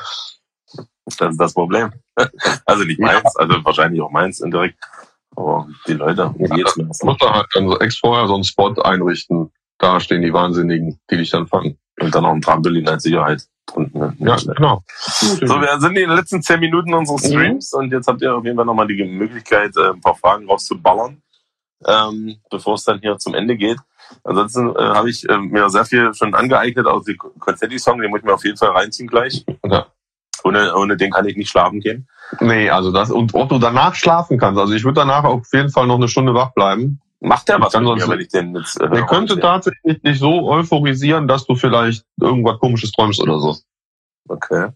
[1.06, 1.92] das ist das Problem.
[2.66, 4.78] Also nicht meins, also wahrscheinlich auch meins indirekt.
[5.36, 8.44] Aber die Leute, die geht's mir Muss da halt dann so ex vorher so einen
[8.44, 9.52] Spot einrichten.
[9.78, 11.80] Da stehen die Wahnsinnigen, die dich dann fangen.
[12.02, 13.46] Und dann noch ein Trampolin als Sicherheit.
[13.74, 14.84] Und, ne, Ja, genau.
[14.98, 18.44] So, wir sind in den letzten zehn Minuten unseres Streams und jetzt habt ihr auf
[18.44, 21.22] jeden Fall nochmal die Möglichkeit, äh, ein paar Fragen rauszuballern,
[21.88, 23.78] ähm, bevor es dann hier zum Ende geht.
[24.24, 28.20] Ansonsten äh, habe ich äh, mir sehr viel schon angeeignet, aus dem Konzetti-Song, den muss
[28.20, 29.46] ich mir auf jeden Fall reinziehen gleich.
[29.66, 29.88] Ja.
[30.44, 32.08] Ohne, ohne den kann ich nicht schlafen gehen.
[32.40, 34.60] Nee, also das, und ob du danach schlafen kannst.
[34.60, 37.00] Also ich würde danach auf jeden Fall noch eine Stunde wach bleiben.
[37.24, 38.82] Macht der was Kann mir, sonst- wenn ich den jetzt...
[38.82, 43.56] Äh, Der könnte tatsächlich dich so euphorisieren, dass du vielleicht irgendwas komisches träumst oder so.
[44.28, 44.70] Okay.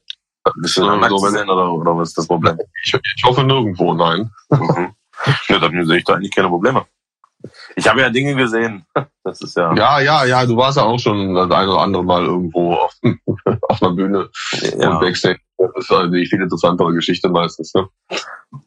[0.62, 2.58] Bist du So, so, wenn- oder, oder was ist das Problem?
[2.84, 4.30] Ich, ich hoffe nirgendwo, nein.
[4.50, 4.94] mhm.
[5.50, 6.86] Ja, dann sehe ich da eigentlich keine Probleme.
[7.76, 8.86] Ich habe ja Dinge gesehen.
[9.24, 9.74] Das ist ja...
[9.74, 12.94] Ja, ja, ja, du warst ja auch schon das eine oder andere Mal irgendwo auf,
[13.64, 14.30] auf einer Bühne
[14.74, 15.00] und ja.
[15.00, 15.40] Backstage.
[15.58, 17.74] Äh, Das ist also die viel interessantere Geschichte meistens.
[17.74, 17.88] Ne?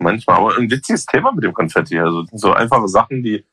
[0.01, 1.97] Manchmal, aber ein witziges Thema mit dem Konfetti.
[2.01, 3.45] Also so einfache Sachen, die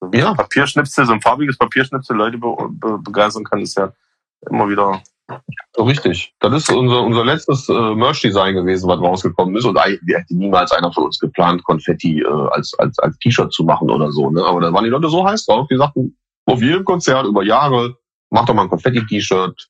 [0.00, 0.34] so wie Ja.
[0.34, 3.92] Papierschnipsel, so ein farbiges Papierschnipsel Leute be be begeistern kann, ist ja
[4.50, 5.02] immer wieder.
[5.78, 6.34] Richtig.
[6.40, 9.64] Das ist unser, unser letztes äh, Merch-Design gewesen, was rausgekommen ist.
[9.64, 13.62] Und eigentlich hätte niemals einer von uns geplant, Konfetti äh, als, als, als T-Shirt zu
[13.62, 14.28] machen oder so.
[14.30, 14.44] Ne?
[14.44, 17.96] Aber da waren die Leute so heiß drauf, die sagten, auf jedem Konzert über Jahre,
[18.30, 19.68] mach doch mal ein Konfetti-T-Shirt.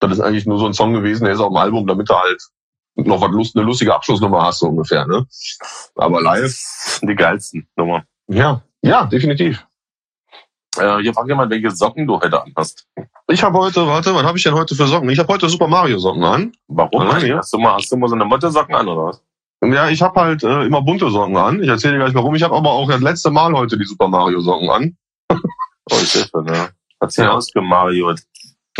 [0.00, 2.14] Das ist eigentlich nur so ein Song gewesen, der ist auf dem Album, damit du
[2.14, 2.42] halt
[2.96, 5.06] noch was Lust, eine lustige Abschlussnummer hast, so ungefähr.
[5.06, 5.26] Ne?
[5.96, 8.04] Aber live, Die geilsten Nummer.
[8.28, 9.66] ja, ja, definitiv.
[10.78, 12.86] Äh, hier fragt jemand, welche Socken du heute anhast.
[13.28, 15.08] Ich habe heute, warte, was habe ich denn heute für Socken?
[15.08, 16.52] Ich habe heute Super Mario Socken an.
[16.68, 17.02] Warum?
[17.02, 17.38] Ah, ja.
[17.38, 19.22] Hast du mal, hast du mal so eine Mottosocken an oder was?
[19.62, 21.62] Ja, ich habe halt äh, immer bunte Socken an.
[21.62, 22.34] Ich erzähle dir gleich warum.
[22.34, 24.96] Ich habe aber auch das letzte Mal heute die Super Mario Socken an.
[25.30, 26.70] Oh, ich ne?
[27.00, 27.32] Hat sich Ja.
[27.32, 28.20] ausgemariot.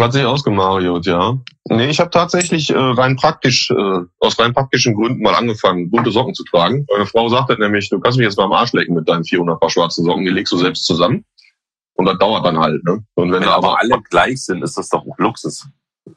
[0.00, 1.38] Hat sich ausgemariot, ja.
[1.68, 6.10] Nee, ich habe tatsächlich äh, rein praktisch, äh, aus rein praktischen Gründen mal angefangen, bunte
[6.10, 6.84] Socken zu tragen.
[6.90, 9.60] Meine Frau sagte nämlich, du kannst mich jetzt mal am Arsch lecken mit deinen 400
[9.60, 11.24] Paar schwarzen Socken, die legst du selbst zusammen.
[11.94, 13.04] Und das dauert dann halt, ne?
[13.14, 15.68] Und wenn Wenn aber alle gleich sind, ist das doch auch Luxus.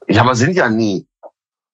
[0.08, 1.06] Ja, aber sind ja nie.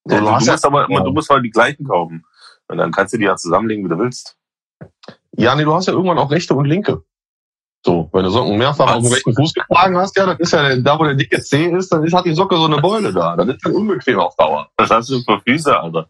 [0.03, 1.87] So, Ja, du du, hast du ja- musst aber immer, du musst halt die gleichen
[1.87, 2.25] kaufen.
[2.67, 4.35] Und dann kannst du die ja zusammenlegen, wie du willst.
[5.37, 7.01] Ja, nee, du hast ja irgendwann auch rechte und linke.
[7.85, 8.95] So, wenn du Socken mehrfach Was?
[8.95, 11.65] auf dem rechten Fuß getragen hast, ja, das ist ja, da wo der dicke Zeh
[11.65, 13.35] ist, dann ist, hat die Socke so eine Beule da.
[13.35, 14.69] Das ist dann unbequem auf Dauer.
[14.77, 16.07] Was hast du für Füße, Alter?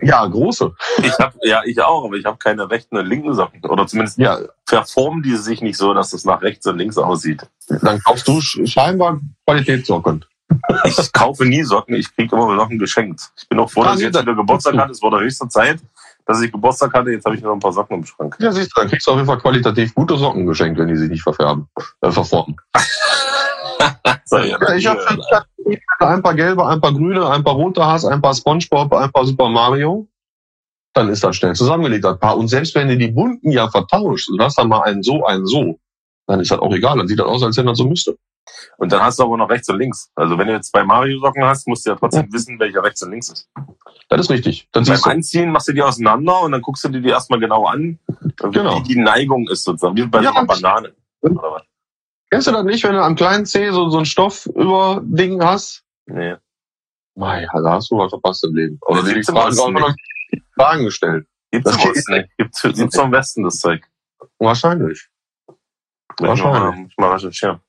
[0.00, 0.72] Ja, große.
[1.04, 3.62] Ich hab, ja, ich auch, aber ich habe keine rechten und linken Socken.
[3.66, 7.46] Oder zumindest Ja, verformen die sich nicht so, dass es nach rechts und links aussieht.
[7.68, 10.24] dann kaufst du sch- scheinbar Qualitätssocken.
[10.84, 13.20] Ich kaufe nie Socken, ich kriege immer Socken geschenkt.
[13.36, 14.90] Ich bin auch froh, dass ich jetzt wieder Geburtstag hatte.
[14.92, 15.78] Es wurde höchste Zeit,
[16.26, 17.10] dass ich Geburtstag hatte.
[17.10, 18.36] Jetzt habe ich noch ein paar Socken im Schrank.
[18.40, 20.96] Ja, siehst du, dann kriegst du auf jeden Fall qualitativ gute Socken geschenkt, wenn die
[20.96, 21.68] sich nicht verfärben,
[22.02, 22.56] äh, verformen.
[24.32, 25.00] Ja, ich habe
[25.98, 29.26] ein paar gelbe, ein paar grüne, ein paar rote Haas, ein paar Spongebob, ein paar
[29.26, 30.08] Super Mario.
[30.94, 32.36] Dann ist das schnell zusammengelegt, das Paar.
[32.36, 35.46] Und selbst wenn du die bunten ja vertauscht und hast dann mal einen so, einen
[35.46, 35.78] so,
[36.26, 36.98] dann ist das auch egal.
[36.98, 38.16] Dann sieht das aus, als wenn das so müsste.
[38.78, 40.10] Und dann hast du aber noch rechts und links.
[40.14, 43.10] Also wenn du jetzt zwei Mario-Socken hast, musst du ja trotzdem wissen, welcher rechts und
[43.10, 43.48] links ist.
[44.08, 44.68] Das ist richtig.
[44.72, 45.10] Dann Beim du.
[45.10, 47.98] Anziehen machst du die auseinander und dann guckst du dir die erstmal genau an,
[48.38, 48.78] Genau.
[48.78, 50.94] wie die Neigung ist sozusagen, wie bei Ja, so einer Banane.
[51.20, 51.62] Oder was?
[52.30, 55.42] Kennst du das nicht, wenn du am kleinen Zeh so, so ein Stoff über Ding
[55.44, 55.82] hast?
[56.06, 56.36] Nee.
[57.16, 58.78] Mei, da hast du was verpasst im Leben.
[58.82, 59.94] Oder die gibt's Fragen, auch
[60.54, 61.26] Fragen gestellt.
[61.50, 62.28] Gibt's Das Osten nicht.
[62.38, 63.84] Gibt's, gibt's im Westen, das Zeug.
[64.38, 65.08] Wahrscheinlich.
[66.18, 66.88] Wahrscheinlich.
[66.90, 67.60] ich mal recherchieren.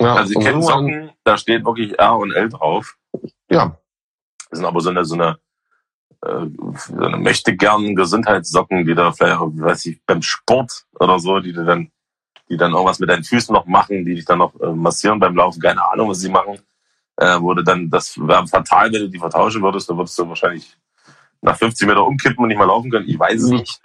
[0.00, 2.96] Ja, Also ich kenne Socken, da steht wirklich R und L drauf.
[3.50, 3.76] Ja,
[4.50, 5.38] Das sind aber so eine, so eine,
[6.24, 11.40] äh, so eine möchte gern Gesundheitssocken, die da vielleicht, weiß ich, beim Sport oder so,
[11.40, 11.90] die du dann,
[12.48, 15.36] die dann irgendwas mit deinen Füßen noch machen, die dich dann noch äh, massieren beim
[15.36, 16.58] Laufen, keine Ahnung, was sie machen.
[17.16, 20.76] Äh, wurde dann, das wäre fatal, wenn du die vertauschen würdest, dann würdest du wahrscheinlich
[21.42, 23.08] nach 50 Meter umkippen und nicht mehr laufen können.
[23.08, 23.80] Ich weiß es nicht.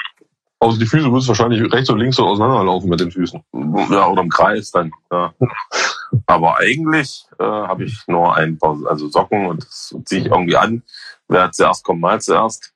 [0.59, 3.43] also die Füße würdest wahrscheinlich rechts und links so auseinanderlaufen mit den Füßen.
[3.89, 4.91] Ja, oder im Kreis dann.
[5.11, 5.33] Ja.
[6.25, 10.57] Aber eigentlich äh, habe ich nur ein paar also Socken und das ziehe ich irgendwie
[10.57, 10.83] an.
[11.27, 12.73] Wer zuerst kommt, mal zuerst.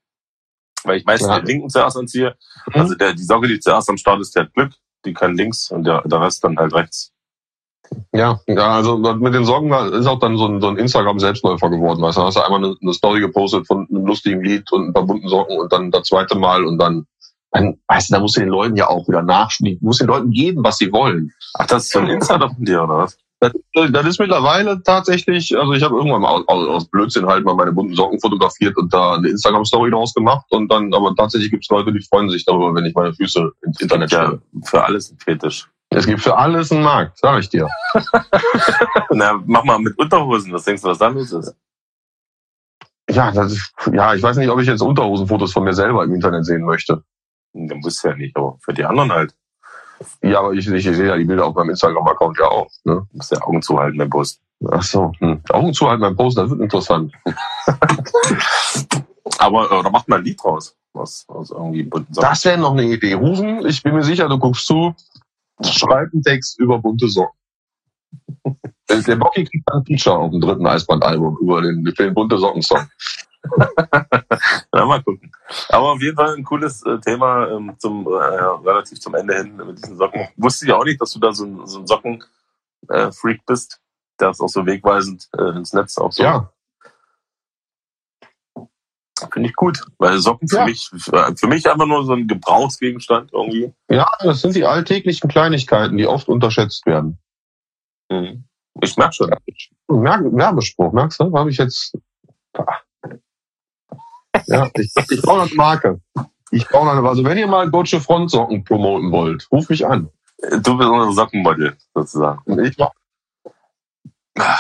[0.84, 1.40] Weil ich meistens Ja.
[1.40, 2.36] den linken zuerst anziehe.
[2.68, 2.82] Mhm.
[2.82, 4.72] Also der, die Socke, die zuerst am Start ist, der hat Glück.
[5.06, 7.12] Die kann links und der, der Rest dann halt rechts.
[8.14, 12.02] Ja, ja, also mit den Socken ist auch dann so ein, so ein Instagram-Selbstläufer geworden.
[12.02, 14.94] Weißt du, hast du einmal eine, eine Story gepostet von einem lustigen Lied und ein
[14.94, 17.06] paar bunten Socken und dann das zweite Mal und dann,
[17.52, 19.80] dann weißt du, da musst du den Leuten ja auch wieder nachschneiden.
[19.80, 21.34] Du musst den Leuten geben, was sie wollen.
[21.56, 23.18] Ach, das ist so ein Insider von dir, oder was?
[23.42, 23.52] Das,
[23.92, 27.72] das ist mittlerweile tatsächlich, also ich habe irgendwann mal aus, aus Blödsinn halt mal meine
[27.72, 31.70] bunten Socken fotografiert und da eine Instagram-Story draus gemacht und dann, aber tatsächlich gibt es
[31.70, 34.42] Leute, die freuen sich darüber, wenn ich meine Füße ins Internet Ja, stelle.
[34.64, 35.68] für alles ein Fetisch.
[35.90, 37.68] Es gibt für alles einen Markt, sag ich dir.
[39.10, 40.54] Na, mach mal mit Unterhosen.
[40.54, 41.56] Was denkst du, was da los ist?
[43.10, 46.14] Ja, das ist, ja, ich weiß nicht, ob ich jetzt Unterhosenfotos von mir selber im
[46.14, 47.04] Internet sehen möchte.
[47.54, 49.36] Dann musst du ja nicht, aber für die anderen halt.
[50.22, 52.70] Ja, aber ich, ich sehe ja die Bilder auf meinem Instagram-Account ja auch.
[52.84, 53.06] Ne?
[53.12, 54.44] Du musst ja Augen zuhalten beim Posten.
[54.70, 55.42] Ach so, hm.
[55.50, 57.14] Augen zu halten beim Post, das wird interessant.
[59.40, 60.76] Aber, oder macht mal ein Lied draus.
[60.94, 62.30] Was, aus irgendwie bunten Socken.
[62.30, 63.14] Das wäre noch eine Idee.
[63.14, 64.94] Rufen, ich bin mir sicher, du guckst zu,
[65.64, 67.38] schreib einen Text über bunte Socken.
[69.08, 72.88] Der Bocky kriegt dann ein Feature auf dem dritten Eisbandalbum über den, den bunte Socken-Song.
[74.74, 75.32] Ja, mal gucken.
[75.70, 79.56] Aber auf jeden Fall ein cooles äh, Thema ähm, zum äh, relativ zum Ende hin
[79.58, 80.28] mit diesen Socken.
[80.38, 83.80] Wusste ich auch nicht, dass du da so ein, so ein Socken-Freak bist.
[84.20, 86.24] Der ist auch so wegweisend äh, ins Netz auch so.
[86.24, 86.52] Ja,
[89.32, 89.80] Finde ich gut.
[90.00, 90.66] Weil Socken für Ja.
[90.66, 93.72] mich, für für mich einfach nur so ein Gebrauchsgegenstand irgendwie.
[93.90, 97.20] ja, das sind die alltäglichen Kleinigkeiten, die oft unterschätzt werden.
[98.10, 98.46] Mhm.
[98.82, 99.30] Ich merke schon.
[99.90, 101.38] Merk, Werbespruch, merkst du?
[101.38, 101.96] Habe ich jetzt.
[104.48, 106.00] Ja, ich, ich brauche eine Marke.
[106.52, 110.10] Ich brauche eine, also wenn ihr mal deutsche Frontsocken promoten wollt, ruf mich an.
[110.64, 112.60] Du bist unsere Sockenmodel, sozusagen.
[112.64, 112.90] Ich mach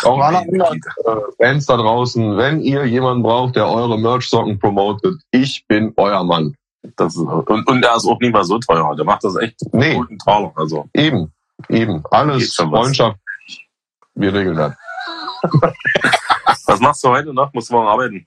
[0.04, 5.16] auch alle anderen äh, Fans da draußen, wenn ihr jemanden braucht, der eure Merch-Socken promotet,
[5.32, 6.56] ich bin euer Mann.
[6.98, 8.96] Das ist, und, und er ist auch nicht mal so teuer.
[8.96, 9.96] Der macht das echt Nee.
[9.96, 10.52] guten Taler.
[10.56, 11.32] Also, Eben,
[11.70, 12.04] eben.
[12.12, 12.82] Alles schon was.
[12.82, 13.18] Freundschaft.
[14.16, 14.74] Wir regeln das.
[16.66, 17.54] was machst du heute noch?
[17.54, 18.26] Musst du morgen arbeiten?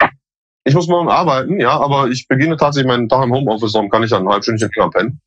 [0.64, 4.02] Ich muss morgen arbeiten, ja, aber ich beginne tatsächlich meinen Tag im Homeoffice, darum kann
[4.02, 5.20] ich dann ein halb Stündchen länger pennen.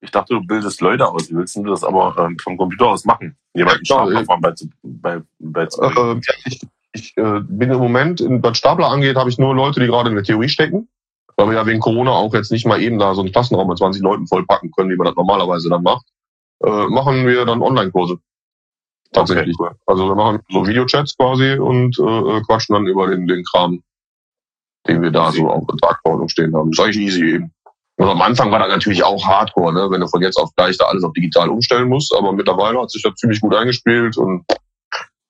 [0.00, 1.30] Ich dachte, du bildest Leute aus.
[1.30, 3.36] Wie willst du das aber ähm, vom Computer aus machen?
[3.54, 4.52] Jemanden Ja, klar, Schlafplan bei,
[4.82, 6.60] bei, bei, bei Äh, ja, ich
[6.96, 10.08] ich äh, bin im Moment, in, was Stapler angeht, habe ich nur Leute, die gerade
[10.08, 10.88] in der Theorie stecken.
[11.36, 13.76] Weil wir ja wegen Corona auch jetzt nicht mal eben da so einen Klassenraum mit
[13.76, 16.06] 20 Leuten vollpacken können, wie man das normalerweise dann macht.
[16.64, 18.18] Äh, machen wir dann Online-Kurse.
[19.12, 19.54] Tatsächlich.
[19.58, 19.78] Okay, cool.
[19.84, 23.82] Also wir machen so Videochats quasi und äh, quatschen dann über den, den Kram,
[24.88, 26.70] den wir da so auf der Tagverordnung stehen haben.
[26.70, 27.52] Das ist eigentlich easy eben.
[27.98, 29.90] Und am Anfang war das natürlich auch Hardcore, ne?
[29.90, 32.14] wenn du von jetzt auf gleich da alles auf digital umstellen musst.
[32.14, 34.44] Aber mittlerweile hat sich das ziemlich gut eingespielt und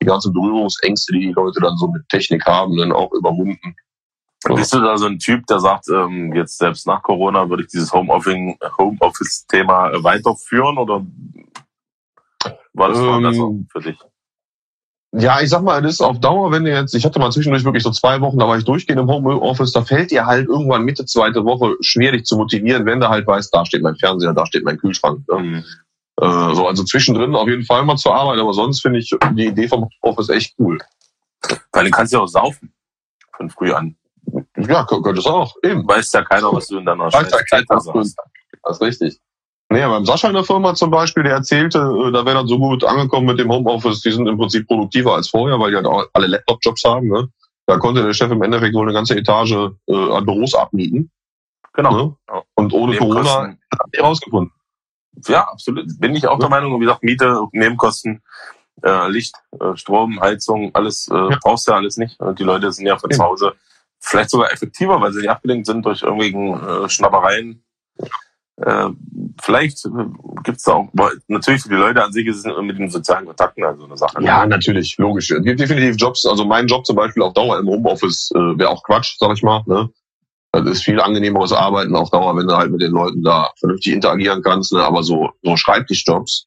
[0.03, 3.77] die ganzen Berührungsängste, die die Leute dann so mit Technik haben, dann auch überwunden.
[4.55, 7.69] Bist du da so ein Typ, der sagt, ähm, jetzt selbst nach Corona würde ich
[7.69, 11.05] dieses Homeoffice- Homeoffice-Thema weiterführen oder
[12.75, 13.99] war das Ähm, so für dich?
[15.19, 17.65] Ja, ich sag mal, das ist auf Dauer, wenn du jetzt, ich hatte mal zwischendurch
[17.65, 20.83] wirklich so zwei Wochen, da war ich durchgehend im Homeoffice, da fällt dir halt irgendwann
[20.85, 24.35] Mitte zweite Woche schwer, dich zu motivieren, wenn du halt weißt, da steht mein Fernseher,
[24.35, 25.21] da steht mein Kühlschrank.
[25.29, 25.39] Ne?
[25.39, 25.65] Mhm.
[26.21, 29.47] Äh, so, also zwischendrin auf jeden Fall mal zur Arbeit, aber sonst finde ich die
[29.47, 30.79] Idee vom Homeoffice echt cool.
[31.73, 32.73] Weil du kannst ja auch saufen
[33.37, 33.97] von früh an.
[34.57, 35.87] Ja, kö- könnte es auch, eben.
[35.87, 38.17] Weiß ja keiner, was du in deiner Weiß ja scheiß keiner, Zeit was hast.
[38.65, 39.21] Das ist richtig.
[39.69, 42.59] Nee, beim Sascha in der Firma zum Beispiel, der erzählte, äh, da wäre dann so
[42.59, 45.87] gut angekommen mit dem Homeoffice, die sind im Prinzip produktiver als vorher, weil die halt
[45.87, 47.09] auch alle Laptop-Jobs haben.
[47.09, 47.29] Ne?
[47.67, 49.53] Da konnte der Chef im Endeffekt wohl eine ganze Etage
[49.89, 51.11] äh, an Büros abmieten.
[51.73, 51.91] Genau.
[51.91, 52.17] Ne?
[52.29, 52.43] Ja.
[52.55, 54.53] Und ohne Corona hat er rausgefunden.
[55.27, 55.87] Ja, absolut.
[55.99, 56.75] Bin ich auch der Meinung.
[56.81, 58.23] Wie gesagt, Miete, Nebenkosten,
[58.85, 61.39] äh, Licht, äh, Strom, Heizung, alles äh, Ja.
[61.43, 62.21] brauchst du ja alles nicht.
[62.21, 63.19] Und die Leute sind ja von Eben.
[63.19, 63.53] zu Hause
[63.99, 67.65] vielleicht sogar effektiver, weil sie nicht abgelenkt sind durch irgendwelchen äh, Schnappereien.
[68.59, 68.89] Äh,
[69.43, 69.91] vielleicht äh,
[70.43, 70.89] gibt's da auch,
[71.29, 74.23] natürlich für die Leute an sich ist es mit den sozialen Kontakten also eine Sache.
[74.23, 75.31] Ja, natürlich, logisch.
[75.31, 78.71] Es gibt definitiv Jobs, also mein Job zum Beispiel auf Dauer im Homeoffice äh, wäre
[78.71, 79.63] auch Quatsch, sag ich mal.
[79.67, 79.91] Ne?
[80.53, 83.93] Das ist viel angenehmeres Arbeiten auf Dauer, wenn du halt mit den Leuten da vernünftig
[83.93, 84.73] interagieren kannst.
[84.73, 84.83] Ne?
[84.83, 86.47] Aber so, so Schreibtischjobs,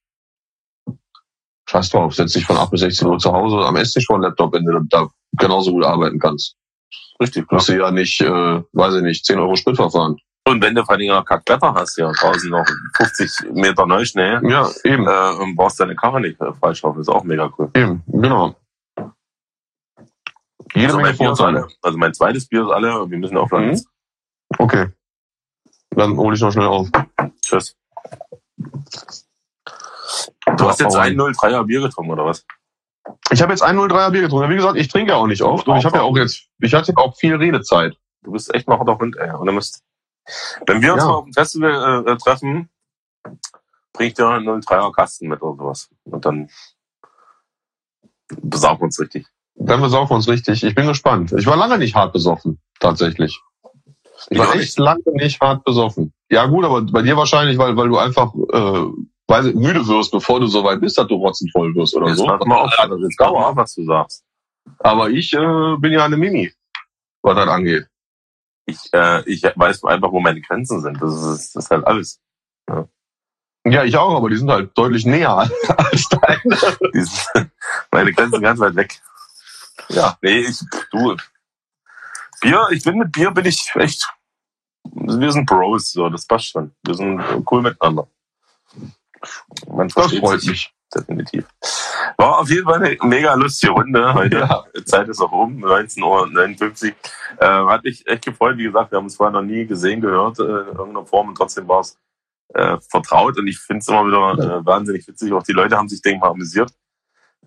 [1.70, 4.24] scheiß drauf, setz dich von 8 bis 16 Uhr zu Hause am Esstisch vor dem
[4.24, 6.56] Laptop, wenn du da genauso gut arbeiten kannst.
[7.22, 10.18] Richtig, musst du ja nicht, äh, weiß ich nicht, 10 Euro Sprit verfahren.
[10.50, 12.66] Und wenn du vor allem noch Kackwetter hast, ja, draußen noch
[12.98, 17.24] 50 Meter Neuschnee, Ja, eben, äh, und brauchst deine Karre nicht äh, freischaufeln, ist auch
[17.24, 17.70] mega cool.
[17.76, 18.56] eben, genau.
[20.74, 21.68] Jede also, mein Bier ist alle.
[21.84, 23.70] also mein zweites Bier ist alle, wir müssen aufhören.
[23.70, 23.82] Mhm.
[24.58, 24.88] Okay.
[25.92, 26.88] Dann hole ich noch schnell auf.
[27.44, 27.76] Tschüss.
[30.58, 31.34] Du hast jetzt ein rein.
[31.36, 32.44] 03er Bier getrunken, oder was?
[33.32, 34.50] Ich habe jetzt ein 03er Bier getrunken.
[34.50, 36.74] Wie gesagt, ich trinke ja auch nicht oft und ich habe ja auch jetzt, ich
[36.74, 37.96] hatte auch viel Redezeit.
[38.24, 39.32] Du bist echt noch der Hund, ey.
[39.32, 39.84] Und du musst,
[40.66, 41.08] wenn wir uns Ja.
[41.10, 42.70] mal auf dem Festival äh, treffen,
[43.94, 45.90] bring ich dir einen 03er Kasten mit oder sowas.
[46.06, 46.50] Und dann
[48.42, 49.28] besaufen wir uns richtig.
[49.56, 50.64] Dann besaufen wir uns richtig.
[50.64, 51.34] Ich bin gespannt.
[51.38, 53.40] Ich war lange nicht hart besoffen, tatsächlich.
[54.30, 56.14] Ich war echt lange nicht hart besoffen.
[56.30, 58.86] Ja gut, aber bei dir wahrscheinlich, weil, weil du einfach äh,
[59.28, 62.18] weiß ich, müde wirst, bevor du so weit bist, dass du rotzenvoll wirst oder Jetzt
[62.18, 62.26] so.
[62.26, 64.24] pass mal auf, jetzt pass mal auf, was du sagst.
[64.80, 66.52] Aber ich äh, bin ja eine Mimi,
[67.22, 67.88] was das angeht.
[68.70, 71.02] Ich, äh, ich weiß einfach, wo meine Grenzen sind.
[71.02, 72.20] Das ist, das ist halt alles.
[73.66, 75.36] Ja, ich auch, aber die sind halt deutlich näher
[75.68, 76.76] als deine.
[76.94, 77.52] Sind,
[77.92, 79.02] meine Grenzen sind ganz weit weg.
[79.90, 80.18] Ja.
[80.22, 80.60] Nee, ich,
[80.92, 81.16] du,
[82.42, 84.08] Bier, ich bin mit Bier bin ich echt,
[84.84, 86.74] wir sind Bros, so, das passt schon.
[86.84, 88.08] Wir sind cool miteinander.
[89.68, 90.74] Man Das freut sich mich.
[90.96, 91.46] Definitiv.
[92.18, 94.40] War auf jeden Fall eine mega lustige Runde heute.
[94.40, 94.64] Ja.
[94.86, 96.94] Zeit ist auch um, 19.59 Uhr.
[97.40, 98.58] Äh, hat mich echt gefreut.
[98.58, 101.36] Wie gesagt, wir haben uns vorher noch nie gesehen, gehört äh, in irgendeiner Form und
[101.36, 101.98] trotzdem war es
[102.54, 105.32] äh, vertraut und ich finde es immer wieder äh, wahnsinnig witzig.
[105.34, 106.72] Auch die Leute haben sich, denke ich mal, amüsiert.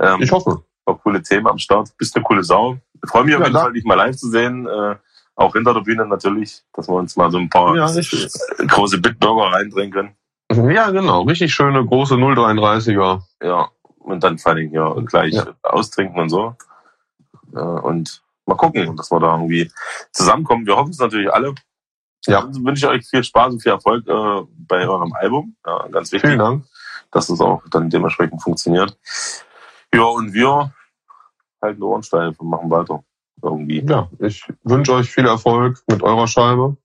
[0.01, 0.63] Ähm, Ich hoffe.
[0.85, 1.91] auch coole Themen am Start.
[1.99, 2.79] Bist eine coole Sau.
[3.05, 3.67] Ich freue mich auf Ja, jeden danke.
[3.67, 4.67] Fall, dich mal live zu sehen.
[4.69, 4.97] Äh,
[5.35, 7.87] auch hinter der Bühne natürlich, dass wir uns mal so ein paar Ja,
[8.69, 10.15] große Bitburger reindrehen können.
[10.53, 11.23] Ja, genau.
[11.23, 13.23] Richtig schöne, große 033er.
[13.43, 15.47] Ja, und dann vor allem hier gleich Ja.
[15.63, 16.55] austrinken und so.
[17.53, 19.71] Und mal gucken, dass wir da irgendwie
[20.13, 20.67] zusammenkommen.
[20.67, 21.55] Wir hoffen es natürlich alle.
[22.27, 22.43] Ja.
[22.43, 25.57] Dann wünsche ich euch viel Spaß und viel Erfolg äh, bei eurem Album.
[25.67, 26.65] Ja, ganz wichtig, Vielen Dank.
[27.11, 28.97] dass es auch dann dementsprechend funktioniert.
[29.95, 30.73] Ja, und wir
[31.61, 33.03] halten Ohren steif und machen weiter.
[33.43, 33.85] irgendwie.
[33.85, 36.77] Ja, ich wünsche euch viel Erfolg mit eurer Scheibe.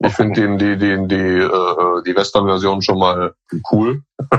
[0.00, 3.34] Ich finde die, die, die, die, äh, die Western-Version schon mal
[3.72, 4.02] cool.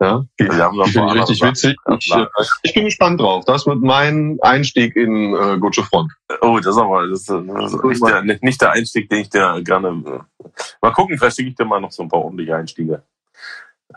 [0.00, 1.76] ja, die, Wir haben die finde ich richtig witzig.
[1.98, 2.26] Ich, äh,
[2.62, 3.44] ich bin gespannt drauf.
[3.44, 6.12] Das wird mein Einstieg in äh, Gucci Front.
[6.40, 9.28] Oh, das ist aber das ist, das ist nicht, der, nicht der Einstieg, den ich
[9.28, 9.88] dir gerne.
[9.88, 10.44] äh,
[10.80, 13.02] Mal gucken, vielleicht schicke ich dir mal noch so ein paar ordentliche Einstiege.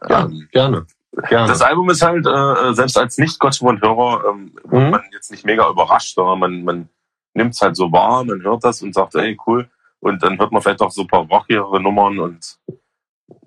[0.09, 0.85] Ja, Ähm, gerne.
[1.29, 1.47] Gerne.
[1.47, 4.89] das Album ist halt, äh, selbst als Nicht-Gotcha-Hörer, ähm, wird Mhm.
[4.91, 6.89] man jetzt nicht mega überrascht, sondern man, man
[7.33, 9.69] nimmt es halt so wahr, man hört das und sagt, ey, cool.
[10.01, 12.57] Und dann hört man vielleicht auch so ein paar rockigere Nummern und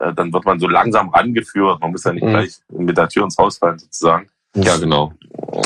[0.00, 1.80] äh, dann wird man so langsam rangeführt.
[1.80, 2.30] Man muss ja nicht Mhm.
[2.30, 4.28] gleich mit der Tür ins Haus fallen, sozusagen.
[4.54, 5.12] ja, genau.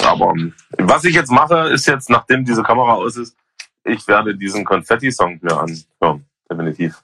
[0.07, 3.37] Aber ähm, was ich jetzt mache, ist jetzt, nachdem diese Kamera aus ist,
[3.85, 6.25] ich werde diesen Konfetti-Song mir anhören.
[6.51, 7.03] Definitiv.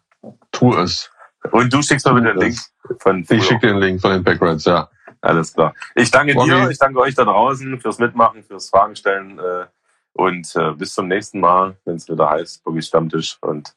[0.53, 1.11] Tu es.
[1.51, 2.57] Und du schickst mir bitte den Link
[3.01, 3.27] von.
[3.29, 4.89] Ich schicke dir den Link von den Packrats, ja.
[5.21, 5.75] Alles klar.
[5.97, 6.51] Ich danke Okay.
[6.51, 9.67] dir, ich danke euch da draußen fürs Mitmachen, fürs Fragen stellen äh,
[10.15, 13.75] und äh, bis zum nächsten Mal, wenn es wieder heißt, Boogie Stammtisch und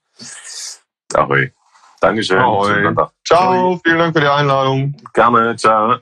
[1.14, 1.52] Ahoi.
[2.02, 2.40] Dankeschön.
[2.40, 2.96] Ahoi.
[3.26, 4.96] Ciao, vielen Dank für die Einladung.
[5.14, 5.56] Gerne.
[5.56, 5.98] Ciao.